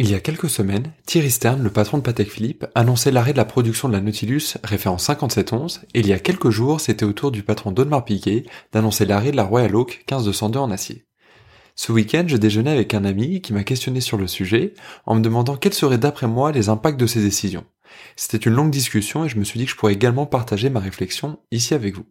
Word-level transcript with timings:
Il 0.00 0.08
y 0.08 0.14
a 0.14 0.20
quelques 0.20 0.48
semaines, 0.48 0.92
Thierry 1.06 1.28
Stern, 1.28 1.60
le 1.60 1.70
patron 1.70 1.98
de 1.98 2.04
Patek 2.04 2.30
Philippe, 2.30 2.66
annonçait 2.76 3.10
l'arrêt 3.10 3.32
de 3.32 3.36
la 3.36 3.44
production 3.44 3.88
de 3.88 3.94
la 3.94 4.00
Nautilus 4.00 4.54
référence 4.62 5.06
5711, 5.06 5.80
et 5.92 5.98
il 5.98 6.06
y 6.06 6.12
a 6.12 6.20
quelques 6.20 6.50
jours, 6.50 6.80
c'était 6.80 7.04
au 7.04 7.12
tour 7.12 7.32
du 7.32 7.42
patron 7.42 7.72
d'Audemars 7.72 8.04
Piguet 8.04 8.44
d'annoncer 8.70 9.06
l'arrêt 9.06 9.32
de 9.32 9.36
la 9.36 9.42
Royal 9.42 9.74
Oak 9.74 10.04
15202 10.06 10.60
en 10.60 10.70
acier. 10.70 11.04
Ce 11.74 11.90
week-end, 11.90 12.22
je 12.28 12.36
déjeunais 12.36 12.70
avec 12.70 12.94
un 12.94 13.04
ami 13.04 13.40
qui 13.40 13.52
m'a 13.52 13.64
questionné 13.64 14.00
sur 14.00 14.18
le 14.18 14.28
sujet, 14.28 14.74
en 15.04 15.16
me 15.16 15.20
demandant 15.20 15.56
quels 15.56 15.74
seraient 15.74 15.98
d'après 15.98 16.28
moi 16.28 16.52
les 16.52 16.68
impacts 16.68 17.00
de 17.00 17.08
ces 17.08 17.20
décisions. 17.20 17.64
C'était 18.14 18.38
une 18.38 18.54
longue 18.54 18.70
discussion 18.70 19.24
et 19.24 19.28
je 19.28 19.36
me 19.36 19.42
suis 19.42 19.58
dit 19.58 19.64
que 19.64 19.72
je 19.72 19.76
pourrais 19.76 19.94
également 19.94 20.26
partager 20.26 20.70
ma 20.70 20.78
réflexion 20.78 21.40
ici 21.50 21.74
avec 21.74 21.96
vous. 21.96 22.06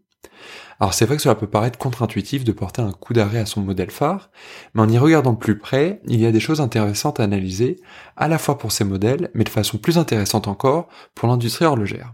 Alors 0.79 0.93
c'est 0.93 1.05
vrai 1.05 1.15
que 1.15 1.21
cela 1.23 1.35
peut 1.35 1.47
paraître 1.47 1.79
contre-intuitif 1.79 2.43
de 2.43 2.51
porter 2.51 2.81
un 2.81 2.91
coup 2.91 3.13
d'arrêt 3.13 3.39
à 3.39 3.45
son 3.45 3.61
modèle 3.61 3.89
phare, 3.89 4.29
mais 4.73 4.81
en 4.81 4.89
y 4.89 4.97
regardant 4.97 5.35
plus 5.35 5.57
près, 5.57 6.01
il 6.05 6.19
y 6.19 6.25
a 6.25 6.31
des 6.31 6.39
choses 6.39 6.61
intéressantes 6.61 7.19
à 7.19 7.23
analyser, 7.23 7.79
à 8.15 8.27
la 8.27 8.37
fois 8.37 8.57
pour 8.57 8.71
ces 8.71 8.83
modèles, 8.83 9.31
mais 9.33 9.43
de 9.43 9.49
façon 9.49 9.77
plus 9.77 9.97
intéressante 9.97 10.47
encore 10.47 10.87
pour 11.15 11.27
l'industrie 11.27 11.65
horlogère. 11.65 12.13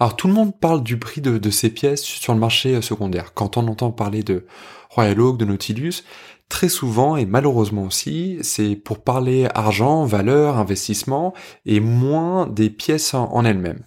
Alors 0.00 0.16
tout 0.16 0.28
le 0.28 0.34
monde 0.34 0.58
parle 0.58 0.82
du 0.82 0.98
prix 0.98 1.20
de, 1.20 1.50
ces 1.50 1.70
pièces 1.70 2.02
sur 2.02 2.32
le 2.32 2.40
marché 2.40 2.74
euh, 2.74 2.80
secondaire. 2.80 3.34
Quand 3.34 3.56
on 3.56 3.68
entend 3.68 3.90
parler 3.90 4.22
de 4.22 4.46
Royal 4.88 5.20
Oak, 5.20 5.36
de 5.36 5.44
Nautilus, 5.44 6.04
très 6.48 6.70
souvent 6.70 7.16
et 7.16 7.26
malheureusement 7.26 7.84
aussi, 7.84 8.38
c'est 8.40 8.76
pour 8.76 9.04
parler 9.04 9.46
argent, 9.54 10.04
valeur, 10.06 10.56
investissement 10.56 11.34
et 11.66 11.80
moins 11.80 12.46
des 12.46 12.70
pièces 12.70 13.12
en 13.14 13.44
elles-mêmes. 13.44 13.84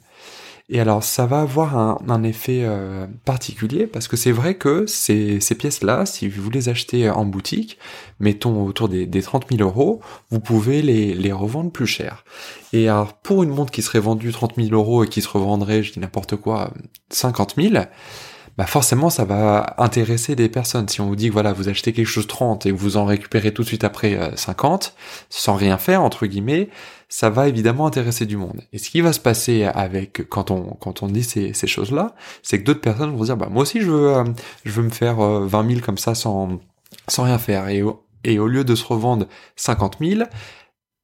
Et 0.70 0.80
alors 0.80 1.04
ça 1.04 1.26
va 1.26 1.42
avoir 1.42 1.78
un, 1.78 2.24
effet 2.24 2.62
euh, 2.64 3.06
particulier 3.26 3.86
parce 3.86 4.08
que 4.08 4.16
c'est 4.16 4.32
vrai 4.32 4.56
que 4.56 4.86
ces, 4.88 5.42
ces 5.42 5.56
pièces-là, 5.56 6.06
si 6.06 6.30
vous 6.30 6.50
les 6.50 6.70
achetez 6.70 7.10
en 7.10 7.26
boutique, 7.26 7.78
mettons 8.20 8.66
autour 8.66 8.88
des, 8.88 9.06
des 9.06 9.22
30 9.22 9.48
000 9.52 9.62
euros, 9.62 10.00
vous 10.32 10.40
pouvez 10.40 10.82
les, 10.82 11.14
les 11.16 11.32
revendre 11.34 11.70
plus 11.70 11.86
cher. 11.86 12.24
Et 12.72 12.88
alors 12.88 13.14
pour 13.14 13.44
une 13.44 13.50
montre 13.50 13.72
qui 13.72 13.82
serait 13.82 14.00
vendue 14.00 14.32
30 14.32 14.56
000 14.56 14.70
euros 14.70 15.04
et 15.04 15.10
qui 15.10 15.22
se 15.22 15.28
revendrait, 15.28 15.84
je 15.84 15.94
dis 15.94 16.00
n'importe 16.00 16.38
quoi, 16.38 16.74
50 17.10 17.56
000, 17.58 17.84
bah 18.58 18.66
forcément 18.66 19.10
ça 19.10 19.26
va 19.26 19.76
intéresser 19.78 20.36
des 20.36 20.50
personnes. 20.50 20.88
Si 20.88 21.02
on 21.02 21.08
vous 21.08 21.16
dit 21.16 21.30
que 21.30 21.34
voilà, 21.34 21.54
vous 21.54 21.70
achetez 21.70 21.94
quelque 21.94 22.08
chose 22.08 22.28
30 22.28 22.66
et 22.66 22.72
que 22.72 22.76
vous 22.76 22.98
en 22.98 23.06
récupérez 23.06 23.54
tout 23.54 23.64
de 23.64 23.68
suite 23.68 23.84
après 23.84 24.32
50, 24.36 24.94
euh, 24.96 25.02
sans 25.30 25.56
rien 25.56 25.78
faire 25.78 26.04
entre 26.04 26.26
guillemets, 26.28 26.70
ça 27.10 27.30
va 27.30 27.48
évidemment 27.48 27.88
intéresser 27.88 28.26
du 28.26 28.38
monde. 28.38 28.62
Et 28.72 28.78
ce 28.78 28.90
qui 28.90 29.02
va 29.02 29.14
se 29.14 29.20
passer 29.20 29.64
avec 29.64 30.30
quand 30.30 30.52
on 30.52 30.78
quand 30.80 31.04
on 31.04 31.08
dit 31.08 31.24
ces, 31.24 31.54
ces 31.54 31.68
choses-là, 31.68 32.16
c'est 32.44 32.60
que 32.60 32.64
d'autres 32.64 32.82
personnes 32.82 33.16
vont 33.16 33.24
dire 33.24 33.38
bah 33.38 33.50
moi 33.50 33.64
aussi 33.64 33.82
je 33.82 33.90
veux 33.90 34.16
euh, 34.16 34.24
je 34.66 34.72
veux 34.72 34.84
me 34.84 34.90
faire 34.90 35.18
20 35.18 35.66
euh, 35.66 35.70
000 35.70 35.82
comme 35.82 35.98
ça 35.98 36.16
sans 36.16 36.60
sans 37.08 37.24
rien 37.24 37.40
faire 37.40 37.68
et 37.70 37.84
et 38.24 38.40
au 38.40 38.48
lieu 38.48 38.64
de 38.64 38.76
se 38.76 38.86
revendre 38.86 39.28
50 39.56 39.98
000, 40.00 40.24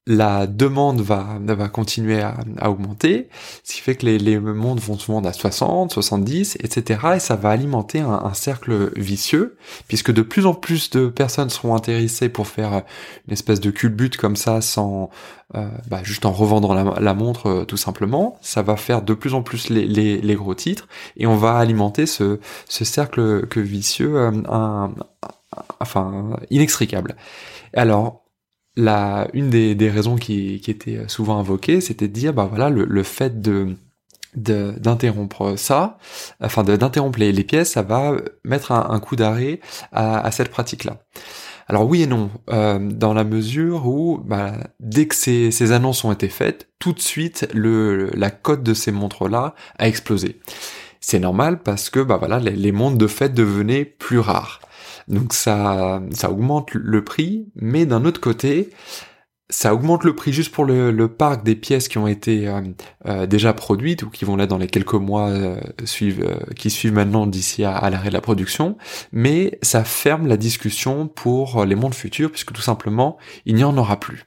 la 0.09 0.47
demande 0.47 1.02
va, 1.02 1.38
va 1.39 1.69
continuer 1.69 2.19
à, 2.19 2.35
augmenter, 2.67 3.29
ce 3.63 3.75
qui 3.75 3.81
fait 3.81 3.93
que 3.93 4.07
les, 4.07 4.17
les 4.17 4.39
mondes 4.39 4.79
vont 4.79 4.97
se 4.97 5.05
vendre 5.05 5.29
à 5.29 5.33
60, 5.33 5.93
70, 5.93 6.57
etc. 6.63 6.99
Et 7.15 7.19
ça 7.19 7.35
va 7.35 7.52
alimenter 7.52 7.99
un, 7.99 8.33
cercle 8.33 8.91
vicieux, 8.99 9.55
puisque 9.87 10.11
de 10.11 10.23
plus 10.23 10.47
en 10.47 10.55
plus 10.55 10.89
de 10.89 11.09
personnes 11.09 11.52
seront 11.52 11.75
intéressées 11.75 12.27
pour 12.27 12.47
faire 12.47 12.81
une 13.27 13.33
espèce 13.33 13.59
de 13.59 13.70
culbute 13.70 14.17
comme 14.17 14.36
ça, 14.36 14.61
sans 14.61 15.11
euh, 15.53 15.70
bah, 15.87 16.02
juste 16.02 16.26
en 16.26 16.31
revendant 16.31 16.73
la, 16.73 17.14
montre 17.14 17.45
euh, 17.47 17.65
tout 17.65 17.77
simplement. 17.77 18.39
Ça 18.41 18.64
va 18.64 18.77
faire 18.77 19.03
de 19.03 19.14
plus 19.14 19.36
en 19.36 19.43
plus 19.43 19.70
les, 19.70 19.86
les, 19.86 20.36
gros 20.36 20.55
titres, 20.55 20.87
et 21.17 21.27
on 21.27 21.36
va 21.37 21.55
alimenter 21.55 22.08
ce, 22.08 22.39
ce 22.67 22.83
cercle 22.83 23.45
que 23.45 23.59
vicieux, 23.59 24.15
euh, 24.15 24.31
un, 24.49 24.91
enfin 25.80 26.31
inextricable. 26.49 27.15
Alors, 27.76 28.23
une 29.33 29.49
des, 29.49 29.89
raisons 29.89 30.15
qui, 30.15 30.61
était 30.67 31.07
souvent 31.07 31.39
invoquée, 31.39 31.81
c'était 31.81 32.07
de 32.07 32.13
dire, 32.13 32.33
bah 32.33 32.47
voilà, 32.49 32.69
le, 32.69 33.03
fait 33.03 33.41
de 33.41 33.75
d'interrompre 34.35 35.55
ça, 35.57 35.97
enfin 36.39 36.63
d'interrompre 36.63 37.19
les, 37.19 37.43
pièces, 37.43 37.71
ça 37.71 37.81
va 37.81 38.15
mettre 38.43 38.71
un, 38.71 38.99
coup 38.99 39.15
d'arrêt 39.15 39.59
à, 39.91 40.29
cette 40.31 40.49
pratique-là. 40.49 41.03
Alors 41.67 41.87
oui 41.87 42.01
et 42.01 42.07
non, 42.07 42.31
euh, 42.49 42.79
dans 42.79 43.13
la 43.13 43.23
mesure 43.23 43.87
où 43.87 44.19
bah, 44.23 44.53
dès 44.79 45.07
que 45.07 45.15
ces, 45.15 45.51
ces, 45.51 45.71
annonces 45.71 46.03
ont 46.03 46.11
été 46.11 46.27
faites, 46.27 46.67
tout 46.79 46.93
de 46.93 46.99
suite 46.99 47.47
la 47.53 48.31
cote 48.31 48.63
de 48.63 48.73
ces 48.73 48.91
montres-là 48.91 49.53
a 49.77 49.87
explosé. 49.87 50.39
C'est 50.99 51.19
normal 51.19 51.61
parce 51.61 51.89
que 51.89 51.99
bah 51.99 52.17
voilà, 52.17 52.39
les, 52.39 52.55
les 52.55 52.71
montres 52.71 52.97
de 52.97 53.07
fait 53.07 53.29
devenaient 53.29 53.85
plus 53.85 54.19
rares. 54.19 54.61
Donc 55.09 55.33
ça, 55.33 56.02
ça 56.11 56.31
augmente 56.31 56.73
le 56.73 57.03
prix, 57.03 57.47
mais 57.55 57.86
d'un 57.86 58.05
autre 58.05 58.21
côté, 58.21 58.70
ça 59.49 59.73
augmente 59.73 60.03
le 60.03 60.15
prix 60.15 60.31
juste 60.31 60.53
pour 60.53 60.65
le, 60.65 61.08
parc 61.08 61.43
des 61.43 61.55
pièces 61.55 61.87
qui 61.87 61.97
ont 61.97 62.08
été 62.08 62.47
euh, 62.47 62.61
euh, 63.08 63.25
déjà 63.25 63.53
produites 63.53 64.03
ou 64.03 64.09
qui 64.09 64.23
vont 64.23 64.36
là 64.36 64.45
dans 64.45 64.59
les 64.59 64.67
quelques 64.67 64.93
mois 64.93 65.30
euh, 65.30 65.59
qui 66.55 66.70
suivent 66.70 66.93
maintenant 66.93 67.25
d'ici 67.25 67.64
à, 67.64 67.89
l'arrêt 67.89 68.09
de 68.09 68.14
la 68.14 68.21
production, 68.21 68.77
mais 69.11 69.58
ça 69.64 69.83
ferme 69.83 70.27
la 70.27 70.37
discussion 70.37 71.08
pour 71.08 71.65
les 71.65 71.76
mondes 71.76 71.95
futurs 71.95 72.31
puisque 72.31 72.53
tout 72.53 72.61
simplement 72.61 73.17
il 73.45 73.55
n'y 73.55 73.64
en 73.64 73.76
aura 73.77 73.99
plus. 73.99 74.26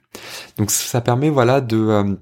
Donc 0.57 0.71
ça 0.71 0.99
permet 0.99 1.29
voilà 1.29 1.61
de 1.61 2.17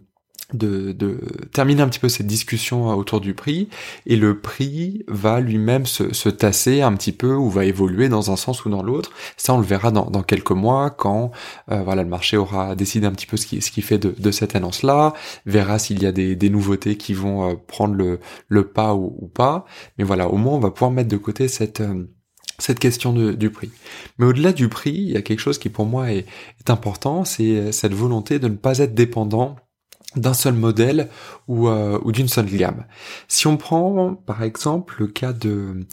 de, 0.53 0.91
de, 0.91 1.19
terminer 1.53 1.81
un 1.81 1.87
petit 1.87 1.99
peu 1.99 2.09
cette 2.09 2.27
discussion 2.27 2.87
autour 2.89 3.21
du 3.21 3.33
prix 3.33 3.69
et 4.05 4.15
le 4.15 4.39
prix 4.39 5.03
va 5.07 5.39
lui-même 5.39 5.85
se, 5.85 6.13
se, 6.13 6.29
tasser 6.29 6.81
un 6.81 6.93
petit 6.93 7.11
peu 7.11 7.33
ou 7.33 7.49
va 7.49 7.65
évoluer 7.65 8.09
dans 8.09 8.31
un 8.31 8.35
sens 8.35 8.65
ou 8.65 8.69
dans 8.69 8.83
l'autre. 8.83 9.11
Ça, 9.37 9.53
on 9.53 9.57
le 9.57 9.65
verra 9.65 9.91
dans, 9.91 10.09
dans 10.09 10.23
quelques 10.23 10.51
mois 10.51 10.89
quand 10.89 11.31
euh, 11.71 11.81
voilà 11.83 12.03
le 12.03 12.09
marché 12.09 12.37
aura 12.37 12.75
décidé 12.75 13.07
un 13.07 13.11
petit 13.11 13.25
peu 13.25 13.37
ce 13.37 13.45
qui, 13.45 13.61
ce 13.61 13.71
qui 13.71 13.81
fait 13.81 13.97
de, 13.97 14.13
de 14.17 14.31
cette 14.31 14.55
annonce-là, 14.55 15.13
verra 15.45 15.79
s'il 15.79 16.01
y 16.01 16.05
a 16.05 16.11
des, 16.11 16.35
des, 16.35 16.49
nouveautés 16.49 16.97
qui 16.97 17.13
vont 17.13 17.49
euh, 17.49 17.55
prendre 17.55 17.95
le, 17.95 18.19
le 18.47 18.67
pas 18.67 18.93
ou, 18.95 19.15
ou, 19.19 19.27
pas. 19.27 19.65
Mais 19.97 20.03
voilà, 20.03 20.29
au 20.29 20.37
moins 20.37 20.53
on 20.53 20.59
va 20.59 20.71
pouvoir 20.71 20.91
mettre 20.91 21.09
de 21.09 21.17
côté 21.17 21.47
cette 21.47 21.81
euh, 21.81 22.05
cette 22.59 22.79
question 22.79 23.11
de, 23.11 23.31
du 23.31 23.49
prix. 23.49 23.71
Mais 24.19 24.25
au-delà 24.27 24.53
du 24.53 24.69
prix, 24.69 24.91
il 24.91 25.11
y 25.11 25.17
a 25.17 25.23
quelque 25.23 25.39
chose 25.39 25.57
qui 25.57 25.69
pour 25.69 25.85
moi 25.85 26.11
est, 26.11 26.27
est 26.59 26.69
important, 26.69 27.25
c'est 27.25 27.71
cette 27.71 27.93
volonté 27.93 28.37
de 28.37 28.47
ne 28.47 28.55
pas 28.55 28.77
être 28.77 28.93
dépendant 28.93 29.55
d'un 30.15 30.33
seul 30.33 30.53
modèle 30.53 31.09
ou, 31.47 31.67
euh, 31.67 31.99
ou 32.03 32.11
d'une 32.11 32.27
seule 32.27 32.45
gamme. 32.45 32.85
Si 33.27 33.47
on 33.47 33.57
prend 33.57 34.15
par 34.15 34.43
exemple 34.43 34.95
le 34.99 35.07
cas 35.07 35.33
de 35.33 35.85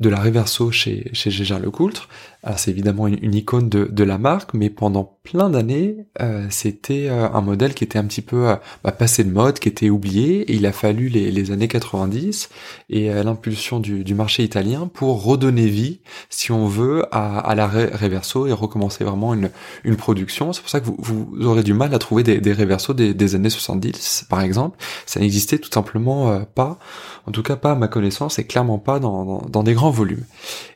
de 0.00 0.08
la 0.08 0.20
Reverso 0.20 0.70
chez, 0.70 1.10
chez 1.12 1.30
Gégère 1.30 1.58
Lecoultre. 1.58 2.08
Alors 2.44 2.60
c'est 2.60 2.70
évidemment 2.70 3.08
une, 3.08 3.34
icône 3.34 3.68
de, 3.68 3.84
de, 3.90 4.04
la 4.04 4.16
marque, 4.16 4.54
mais 4.54 4.70
pendant 4.70 5.18
plein 5.24 5.50
d'années, 5.50 5.96
euh, 6.20 6.46
c'était 6.50 7.08
euh, 7.08 7.28
un 7.32 7.40
modèle 7.40 7.74
qui 7.74 7.82
était 7.82 7.98
un 7.98 8.04
petit 8.04 8.22
peu 8.22 8.48
euh, 8.48 8.54
bah, 8.84 8.92
passé 8.92 9.24
de 9.24 9.30
mode, 9.32 9.58
qui 9.58 9.68
était 9.68 9.90
oublié, 9.90 10.42
et 10.42 10.54
il 10.54 10.64
a 10.64 10.72
fallu 10.72 11.08
les, 11.08 11.32
les 11.32 11.50
années 11.50 11.66
90 11.66 12.48
et 12.90 13.08
l'impulsion 13.10 13.80
du, 13.80 14.04
du, 14.04 14.14
marché 14.14 14.44
italien 14.44 14.88
pour 14.92 15.24
redonner 15.24 15.66
vie, 15.66 16.00
si 16.30 16.52
on 16.52 16.68
veut, 16.68 17.04
à, 17.10 17.40
à 17.40 17.54
la 17.56 17.66
Reverso 17.66 18.46
et 18.46 18.52
recommencer 18.52 19.02
vraiment 19.02 19.34
une, 19.34 19.50
une 19.82 19.96
production. 19.96 20.52
C'est 20.52 20.60
pour 20.60 20.70
ça 20.70 20.80
que 20.80 20.86
vous, 20.86 20.96
vous, 21.00 21.44
aurez 21.44 21.64
du 21.64 21.74
mal 21.74 21.92
à 21.92 21.98
trouver 21.98 22.22
des, 22.22 22.40
des 22.40 22.54
des, 22.54 23.14
des 23.14 23.34
années 23.34 23.50
70, 23.50 24.26
par 24.30 24.42
exemple. 24.42 24.78
Ça 25.06 25.18
n'existait 25.18 25.58
tout 25.58 25.70
simplement 25.72 26.40
pas, 26.54 26.78
en 27.26 27.32
tout 27.32 27.42
cas 27.42 27.56
pas 27.56 27.72
à 27.72 27.74
ma 27.74 27.88
connaissance, 27.88 28.38
et 28.38 28.46
clairement 28.46 28.78
pas 28.78 29.00
dans, 29.00 29.24
dans, 29.24 29.42
dans 29.48 29.62
des 29.62 29.74
grands 29.74 29.87
volume. 29.90 30.24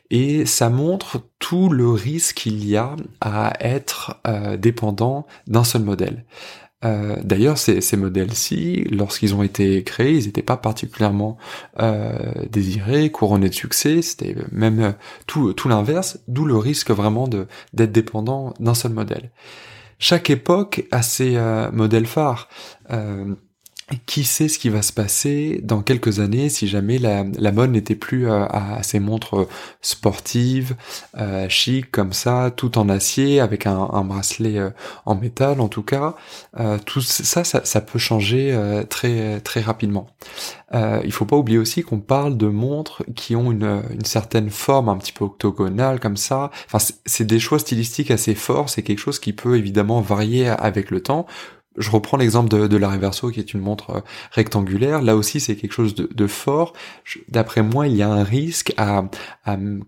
Et 0.09 0.45
ça 0.45 0.69
montre 0.69 1.21
tout 1.39 1.69
le 1.69 1.89
risque 1.89 2.35
qu'il 2.35 2.65
y 2.67 2.77
a 2.77 2.95
à 3.21 3.53
être 3.59 4.21
euh, 4.27 4.57
dépendant 4.57 5.25
d'un 5.47 5.63
seul 5.63 5.81
modèle. 5.81 6.25
Euh, 6.85 7.15
d'ailleurs, 7.23 7.57
ces, 7.57 7.97
modèles-ci, 7.97 8.83
lorsqu'ils 8.91 9.33
ont 9.33 9.41
été 9.41 9.83
créés, 9.83 10.17
ils 10.17 10.25
n'étaient 10.25 10.41
pas 10.41 10.57
particulièrement 10.57 11.37
euh, 11.79 12.33
désirés, 12.49 13.09
couronnés 13.09 13.49
de 13.49 13.53
succès. 13.53 14.01
C'était 14.01 14.35
même 14.51 14.93
tout, 15.25 15.53
tout 15.53 15.69
l'inverse, 15.69 16.19
d'où 16.27 16.45
le 16.45 16.57
risque 16.57 16.91
vraiment 16.91 17.27
d'être 17.27 17.91
dépendant 17.91 18.53
d'un 18.59 18.73
seul 18.73 18.91
modèle. 18.91 19.31
Chaque 19.97 20.29
époque 20.29 20.85
a 20.91 21.01
ses 21.01 21.39
modèles 21.71 22.07
phares 22.07 22.49
qui 24.05 24.23
sait 24.23 24.47
ce 24.47 24.59
qui 24.59 24.69
va 24.69 24.81
se 24.81 24.93
passer 24.93 25.59
dans 25.63 25.81
quelques 25.81 26.19
années 26.19 26.49
si 26.49 26.67
jamais 26.67 26.97
la, 26.97 27.25
la 27.37 27.51
mode 27.51 27.71
n'était 27.71 27.95
plus 27.95 28.29
euh, 28.29 28.45
à, 28.45 28.81
ces 28.83 28.99
montres 28.99 29.47
sportives, 29.81 30.75
euh, 31.17 31.47
chic 31.49 31.91
comme 31.91 32.13
ça, 32.13 32.51
tout 32.55 32.77
en 32.77 32.89
acier 32.89 33.39
avec 33.39 33.67
un, 33.67 33.89
un 33.91 34.03
bracelet 34.03 34.57
euh, 34.57 34.69
en 35.05 35.15
métal 35.15 35.59
en 35.61 35.67
tout 35.67 35.83
cas. 35.83 36.15
Euh, 36.59 36.77
tout 36.83 37.01
ça, 37.01 37.43
ça, 37.43 37.61
ça, 37.63 37.81
peut 37.81 37.99
changer 37.99 38.57
très 38.89 39.39
très 39.41 39.61
rapidement. 39.61 40.07
il 40.73 41.11
faut 41.11 41.25
pas 41.25 41.35
oublier 41.35 41.57
aussi 41.57 41.83
qu'on 41.83 41.99
parle 41.99 42.37
de 42.37 42.47
montres 42.47 43.03
qui 43.15 43.35
ont 43.35 43.51
une, 43.51 43.83
une 43.91 44.05
certaine 44.05 44.49
forme 44.49 44.89
un 44.89 44.97
petit 44.97 45.11
peu 45.11 45.25
octogonale 45.25 45.99
comme 45.99 46.17
ça. 46.17 46.51
Enfin, 46.65 46.79
c'est 47.05 47.25
des 47.25 47.39
choix 47.39 47.59
stylistiques 47.59 48.11
assez 48.11 48.35
forts. 48.35 48.69
C'est 48.69 48.83
quelque 48.83 48.99
chose 48.99 49.19
qui 49.19 49.33
peut 49.33 49.57
évidemment 49.57 50.01
varier 50.01 50.47
avec 50.47 50.91
le 50.91 51.01
temps 51.01 51.27
je 51.77 51.89
reprends 51.89 52.17
l'exemple 52.17 52.49
de, 52.49 52.77
la 52.77 52.89
Reverso 52.89 53.29
qui 53.31 53.39
est 53.39 53.53
une 53.53 53.59
montre 53.59 53.89
euh, 53.89 54.01
rectangulaire. 54.31 55.01
Là 55.01 55.15
aussi, 55.15 55.39
c'est 55.39 55.55
quelque 55.55 55.73
chose 55.73 55.95
de, 55.95 56.27
fort. 56.27 56.73
D'après 57.29 57.63
moi, 57.63 57.87
il 57.87 57.95
y 57.95 58.01
a 58.01 58.09
un 58.09 58.23
risque 58.23 58.73
à, 58.77 59.05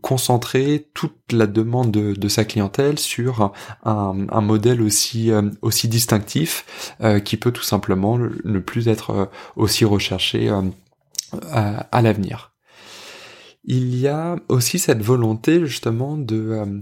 concentrer 0.02 0.90
toute 0.94 1.32
la 1.32 1.48
demande 1.48 1.92
de, 1.92 2.28
sa 2.28 2.44
clientèle 2.46 3.00
sur 3.00 3.54
un, 3.84 4.42
modèle 4.42 4.82
aussi 4.82 5.32
euh, 5.32 5.50
distinctif 5.86 6.94
euh, 7.02 7.20
qui 7.20 7.38
peut 7.38 7.52
tout 7.52 7.64
simplement 7.64 8.18
ne 8.18 8.60
plus 8.60 8.88
être 8.88 9.30
aussi 9.56 9.86
recherché 9.86 10.52
à 11.52 12.02
l'avenir. 12.02 12.54
Il 13.64 13.96
y 13.96 14.08
a 14.08 14.36
aussi 14.48 14.78
cette 14.78 15.02
volonté 15.02 15.66
justement 15.66 16.18
de 16.18 16.82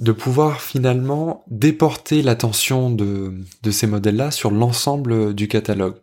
de 0.00 0.12
pouvoir 0.12 0.60
finalement 0.60 1.44
déporter 1.50 2.22
l'attention 2.22 2.90
de, 2.90 3.34
de 3.62 3.70
ces 3.70 3.86
modèles-là 3.86 4.30
sur 4.30 4.50
l'ensemble 4.50 5.34
du 5.34 5.46
catalogue. 5.46 5.96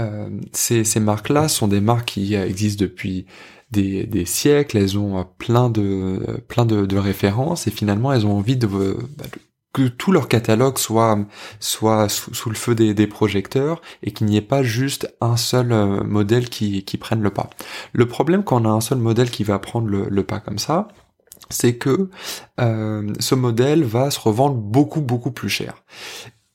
Euh, 0.00 0.28
ces, 0.52 0.84
ces 0.84 1.00
marques-là 1.00 1.48
sont 1.48 1.68
des 1.68 1.80
marques 1.80 2.08
qui 2.08 2.34
existent 2.34 2.82
depuis 2.84 3.26
des, 3.70 4.04
des, 4.04 4.26
siècles, 4.26 4.76
elles 4.76 4.98
ont 4.98 5.26
plein 5.38 5.70
de 5.70 6.20
plein 6.48 6.64
de, 6.66 6.86
de, 6.86 6.96
références 6.98 7.66
et 7.66 7.70
finalement 7.70 8.12
elles 8.12 8.26
ont 8.26 8.36
envie 8.36 8.56
de, 8.56 8.66
bah, 8.66 9.24
que 9.72 9.88
tout 9.88 10.12
leur 10.12 10.28
catalogue 10.28 10.78
soit 10.78 11.18
soit 11.58 12.08
sous, 12.08 12.48
le 12.48 12.54
feu 12.54 12.74
des, 12.74 12.94
des 12.94 13.06
projecteurs 13.06 13.80
et 14.02 14.12
qu'il 14.12 14.26
n'y 14.26 14.36
ait 14.36 14.42
pas 14.42 14.62
juste 14.62 15.12
un 15.20 15.36
seul 15.36 15.72
euh, 15.72 16.02
modèle 16.04 16.48
qui, 16.48 16.84
qui 16.84 16.96
prenne 16.96 17.22
le 17.22 17.30
pas. 17.30 17.50
Le 17.92 18.06
problème 18.06 18.44
quand 18.44 18.62
on 18.62 18.68
a 18.68 18.72
un 18.72 18.80
seul 18.80 18.98
modèle 18.98 19.30
qui 19.30 19.44
va 19.44 19.58
prendre 19.58 19.88
le, 19.88 20.06
le 20.08 20.22
pas 20.24 20.40
comme 20.40 20.58
ça, 20.58 20.88
c'est 21.50 21.76
que 21.76 22.10
euh, 22.60 23.12
ce 23.20 23.34
modèle 23.34 23.84
va 23.84 24.10
se 24.10 24.20
revendre 24.20 24.56
beaucoup 24.56 25.00
beaucoup 25.00 25.30
plus 25.30 25.48
cher. 25.48 25.84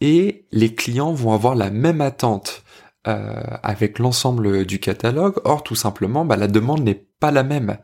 Et 0.01 0.45
les 0.51 0.73
clients 0.73 1.13
vont 1.13 1.33
avoir 1.33 1.55
la 1.55 1.69
même 1.69 2.01
attente 2.01 2.63
euh, 3.07 3.41
avec 3.63 3.97
l'ensemble 3.97 4.65
du 4.65 4.79
catalogue. 4.79 5.35
Or, 5.43 5.63
tout 5.63 5.75
simplement, 5.75 6.25
bah, 6.25 6.37
la 6.37 6.47
demande 6.47 6.81
n'est 6.81 7.05
pas 7.19 7.31
la 7.31 7.43
même. 7.43 7.77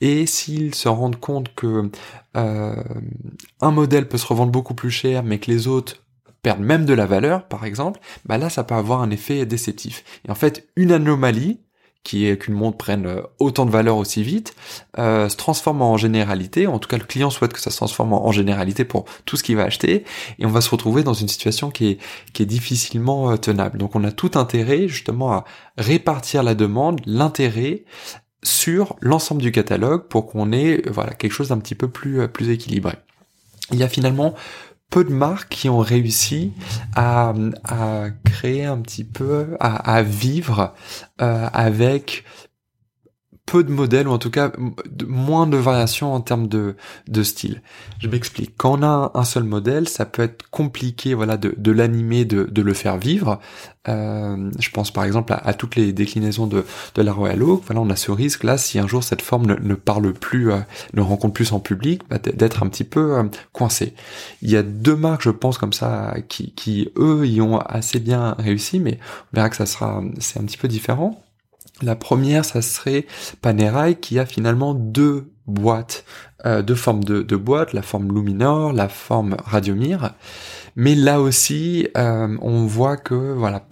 Et 0.00 0.26
s'ils 0.26 0.74
se 0.74 0.88
rendent 0.88 1.20
compte 1.20 1.54
que 1.54 1.90
euh, 2.36 2.82
un 3.60 3.70
modèle 3.70 4.08
peut 4.08 4.18
se 4.18 4.26
revendre 4.26 4.52
beaucoup 4.52 4.74
plus 4.74 4.90
cher, 4.90 5.22
mais 5.22 5.38
que 5.38 5.50
les 5.50 5.68
autres 5.68 5.96
perdent 6.42 6.60
même 6.60 6.84
de 6.84 6.92
la 6.92 7.06
valeur, 7.06 7.48
par 7.48 7.64
exemple, 7.64 8.00
bah 8.26 8.36
là, 8.36 8.50
ça 8.50 8.64
peut 8.64 8.74
avoir 8.74 9.00
un 9.00 9.10
effet 9.10 9.46
déceptif. 9.46 10.04
Et 10.26 10.30
en 10.30 10.34
fait, 10.34 10.68
une 10.76 10.92
anomalie 10.92 11.60
qui 12.04 12.28
est 12.28 12.36
qu'une 12.36 12.54
montre 12.54 12.76
prenne 12.76 13.06
euh, 13.06 13.22
autant 13.38 13.66
de 13.66 13.70
valeur 13.70 13.96
aussi 13.96 14.22
vite, 14.22 14.54
euh, 14.98 15.28
se 15.28 15.36
transforme 15.36 15.82
en 15.82 15.96
généralité, 15.96 16.66
en 16.66 16.78
tout 16.78 16.88
cas 16.88 16.98
le 16.98 17.04
client 17.04 17.30
souhaite 17.30 17.52
que 17.52 17.60
ça 17.60 17.70
se 17.70 17.78
transforme 17.78 18.12
en 18.12 18.30
généralité 18.30 18.84
pour 18.84 19.06
tout 19.24 19.36
ce 19.36 19.42
qu'il 19.42 19.56
va 19.56 19.64
acheter, 19.64 20.04
et 20.38 20.46
on 20.46 20.50
va 20.50 20.60
se 20.60 20.70
retrouver 20.70 21.02
dans 21.02 21.14
une 21.14 21.28
situation 21.28 21.70
qui 21.70 21.88
est, 21.88 21.98
qui 22.34 22.42
est 22.42 22.46
difficilement 22.46 23.32
euh, 23.32 23.36
tenable. 23.36 23.78
Donc 23.78 23.96
on 23.96 24.04
a 24.04 24.12
tout 24.12 24.32
intérêt 24.34 24.86
justement 24.86 25.32
à 25.32 25.44
répartir 25.78 26.42
la 26.42 26.54
demande, 26.54 27.00
l'intérêt 27.06 27.84
sur 28.42 28.96
l'ensemble 29.00 29.40
du 29.40 29.50
catalogue 29.50 30.06
pour 30.08 30.26
qu'on 30.26 30.52
ait 30.52 30.82
voilà 30.90 31.14
quelque 31.14 31.32
chose 31.32 31.48
d'un 31.48 31.58
petit 31.58 31.74
peu 31.74 31.88
plus, 31.88 32.28
plus 32.28 32.50
équilibré. 32.50 32.92
Il 33.72 33.78
y 33.78 33.82
a 33.82 33.88
finalement 33.88 34.34
peu 34.90 35.04
de 35.04 35.12
marques 35.12 35.48
qui 35.50 35.68
ont 35.68 35.78
réussi 35.78 36.52
à, 36.94 37.34
à 37.64 38.10
créer 38.24 38.64
un 38.64 38.78
petit 38.78 39.04
peu, 39.04 39.56
à, 39.60 40.02
vivre 40.02 40.74
euh, 41.20 41.48
avec 41.52 42.24
peu 43.54 43.62
de 43.62 43.70
modèles, 43.70 44.08
ou 44.08 44.10
en 44.10 44.18
tout 44.18 44.32
cas 44.32 44.50
moins 45.06 45.46
de 45.46 45.56
variations 45.56 46.12
en 46.12 46.20
termes 46.20 46.48
de, 46.48 46.74
de 47.06 47.22
style. 47.22 47.62
Je 48.00 48.08
m'explique. 48.08 48.54
Quand 48.56 48.80
on 48.80 48.82
a 48.82 49.12
un, 49.14 49.22
seul 49.22 49.44
modèle, 49.44 49.88
ça 49.88 50.06
peut 50.06 50.22
être 50.22 50.50
compliqué 50.50 51.14
voilà, 51.14 51.36
de, 51.36 51.54
de 51.56 51.70
l'animer, 51.70 52.24
de, 52.24 52.48
de 52.50 52.62
le 52.62 52.74
faire 52.74 52.98
vivre. 52.98 53.38
Euh, 53.86 54.50
je 54.58 54.70
pense 54.70 54.90
par 54.90 55.04
exemple 55.04 55.36
à, 55.40 55.54
toutes 55.54 55.76
les 55.76 55.92
déclinaisons 55.92 56.48
de, 56.48 56.64
de 56.96 57.02
la 57.02 57.12
Royal 57.12 57.44
Oak. 57.44 57.62
Voilà, 57.66 57.80
on 57.80 57.90
a 57.90 57.94
ce 57.94 58.10
risque 58.10 58.42
là, 58.42 58.58
si 58.58 58.80
un 58.80 58.88
jour 58.88 59.04
cette 59.04 59.22
forme 59.22 59.46
ne, 59.46 59.54
ne 59.54 59.74
parle 59.76 60.12
plus, 60.12 60.50
euh, 60.50 60.58
ne 60.94 61.00
rencontre 61.00 61.34
plus 61.34 61.52
en 61.52 61.60
public, 61.60 62.02
bah, 62.10 62.18
d'être 62.18 62.64
un 62.64 62.68
petit 62.68 62.82
peu 62.82 63.18
euh, 63.18 63.22
coincé. 63.52 63.94
Il 64.42 64.50
y 64.50 64.56
a 64.56 64.64
deux 64.64 64.96
marques, 64.96 65.22
je 65.22 65.30
pense, 65.30 65.58
comme 65.58 65.72
ça, 65.72 66.16
qui, 66.28 66.50
qui 66.54 66.90
eux 66.96 67.24
y 67.24 67.40
ont 67.40 67.60
assez 67.60 68.00
bien 68.00 68.34
réussi, 68.36 68.80
mais 68.80 68.98
on 69.32 69.36
verra 69.36 69.48
que 69.48 69.56
ça 69.56 69.66
sera, 69.66 70.02
c'est 70.18 70.40
un 70.40 70.44
petit 70.44 70.58
peu 70.58 70.66
différent. 70.66 71.24
La 71.82 71.96
première, 71.96 72.44
ça 72.44 72.62
serait 72.62 73.06
Panerai 73.42 73.96
qui 73.96 74.18
a 74.18 74.26
finalement 74.26 74.74
deux 74.74 75.32
boîtes, 75.46 76.04
euh, 76.46 76.62
deux 76.62 76.74
formes 76.74 77.04
de, 77.04 77.22
de 77.22 77.36
boîtes, 77.36 77.72
la 77.72 77.82
forme 77.82 78.14
Luminor, 78.14 78.72
la 78.72 78.88
forme 78.88 79.36
Radiomir. 79.44 80.14
Mais 80.76 80.94
là 80.94 81.20
aussi, 81.20 81.88
euh, 81.96 82.36
on 82.40 82.66
voit 82.66 82.96
que 82.96 83.14
voilà, 83.14 83.66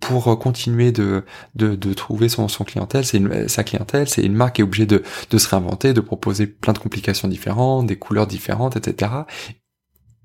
pour 0.00 0.38
continuer 0.38 0.92
de, 0.92 1.24
de, 1.56 1.92
trouver 1.92 2.28
son, 2.28 2.48
son 2.48 2.64
clientèle, 2.64 3.04
c'est 3.04 3.20
sa 3.48 3.64
clientèle, 3.64 4.08
c'est 4.08 4.22
une 4.22 4.34
marque 4.34 4.56
qui 4.56 4.60
est 4.62 4.64
obligée 4.64 4.86
de, 4.86 5.02
de 5.30 5.38
se 5.38 5.48
réinventer, 5.48 5.92
de 5.92 6.00
proposer 6.00 6.46
plein 6.46 6.72
de 6.72 6.78
complications 6.78 7.28
différentes, 7.28 7.86
des 7.86 7.96
couleurs 7.96 8.26
différentes, 8.26 8.76
etc 8.76 9.10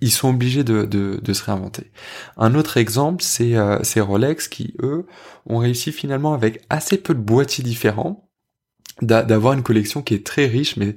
ils 0.04 0.12
sont 0.12 0.30
obligés 0.30 0.66
de, 0.66 0.84
de, 0.84 1.34
se 1.34 1.44
réinventer. 1.46 1.92
Un 2.36 2.56
autre 2.56 2.76
exemple, 2.76 3.24
c'est 3.24 3.56
euh, 3.56 3.80
Rolex 3.96 4.50
qui, 4.50 4.76
eux, 4.82 5.08
ont 5.48 5.60
réussi 5.60 5.94
finalement 5.94 6.34
avec 6.34 6.62
assez 6.70 6.98
peu 6.98 7.14
de 7.14 7.22
boîtiers 7.22 7.64
différents 7.64 8.30
d'avoir 9.02 9.54
une 9.54 9.64
collection 9.64 10.02
qui 10.02 10.14
est 10.14 10.26
très 10.26 10.46
riche, 10.46 10.78
mais 10.78 10.96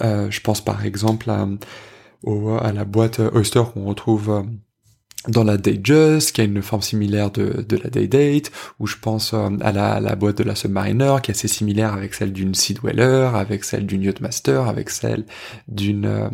euh, 0.00 0.30
je 0.30 0.40
pense 0.40 0.64
par 0.64 0.86
exemple 0.86 1.28
à, 1.28 1.46
à 2.60 2.72
la 2.72 2.84
boîte 2.84 3.18
Oyster 3.18 3.62
qu'on 3.74 3.84
retrouve 3.84 4.30
euh, 4.30 4.42
dans 5.28 5.44
la 5.44 5.56
Datejust, 5.56 6.32
qui 6.32 6.40
a 6.40 6.44
une 6.44 6.62
forme 6.62 6.82
similaire 6.82 7.30
de, 7.30 7.64
de 7.68 7.76
la 7.76 7.90
Day-Date, 7.90 8.50
ou 8.78 8.86
je 8.86 8.96
pense 9.00 9.34
euh, 9.34 9.48
à 9.60 9.72
la, 9.72 10.00
la, 10.00 10.16
boîte 10.16 10.38
de 10.38 10.44
la 10.44 10.54
Submariner, 10.54 11.16
qui 11.22 11.30
est 11.30 11.34
assez 11.34 11.48
similaire 11.48 11.92
avec 11.92 12.14
celle 12.14 12.32
d'une 12.32 12.54
Sea 12.54 12.74
Dweller, 12.74 13.30
avec 13.34 13.64
celle 13.64 13.86
d'une 13.86 14.02
Yachtmaster, 14.02 14.68
avec 14.68 14.90
celle 14.90 15.24
d'une 15.68 16.06
euh, 16.06 16.28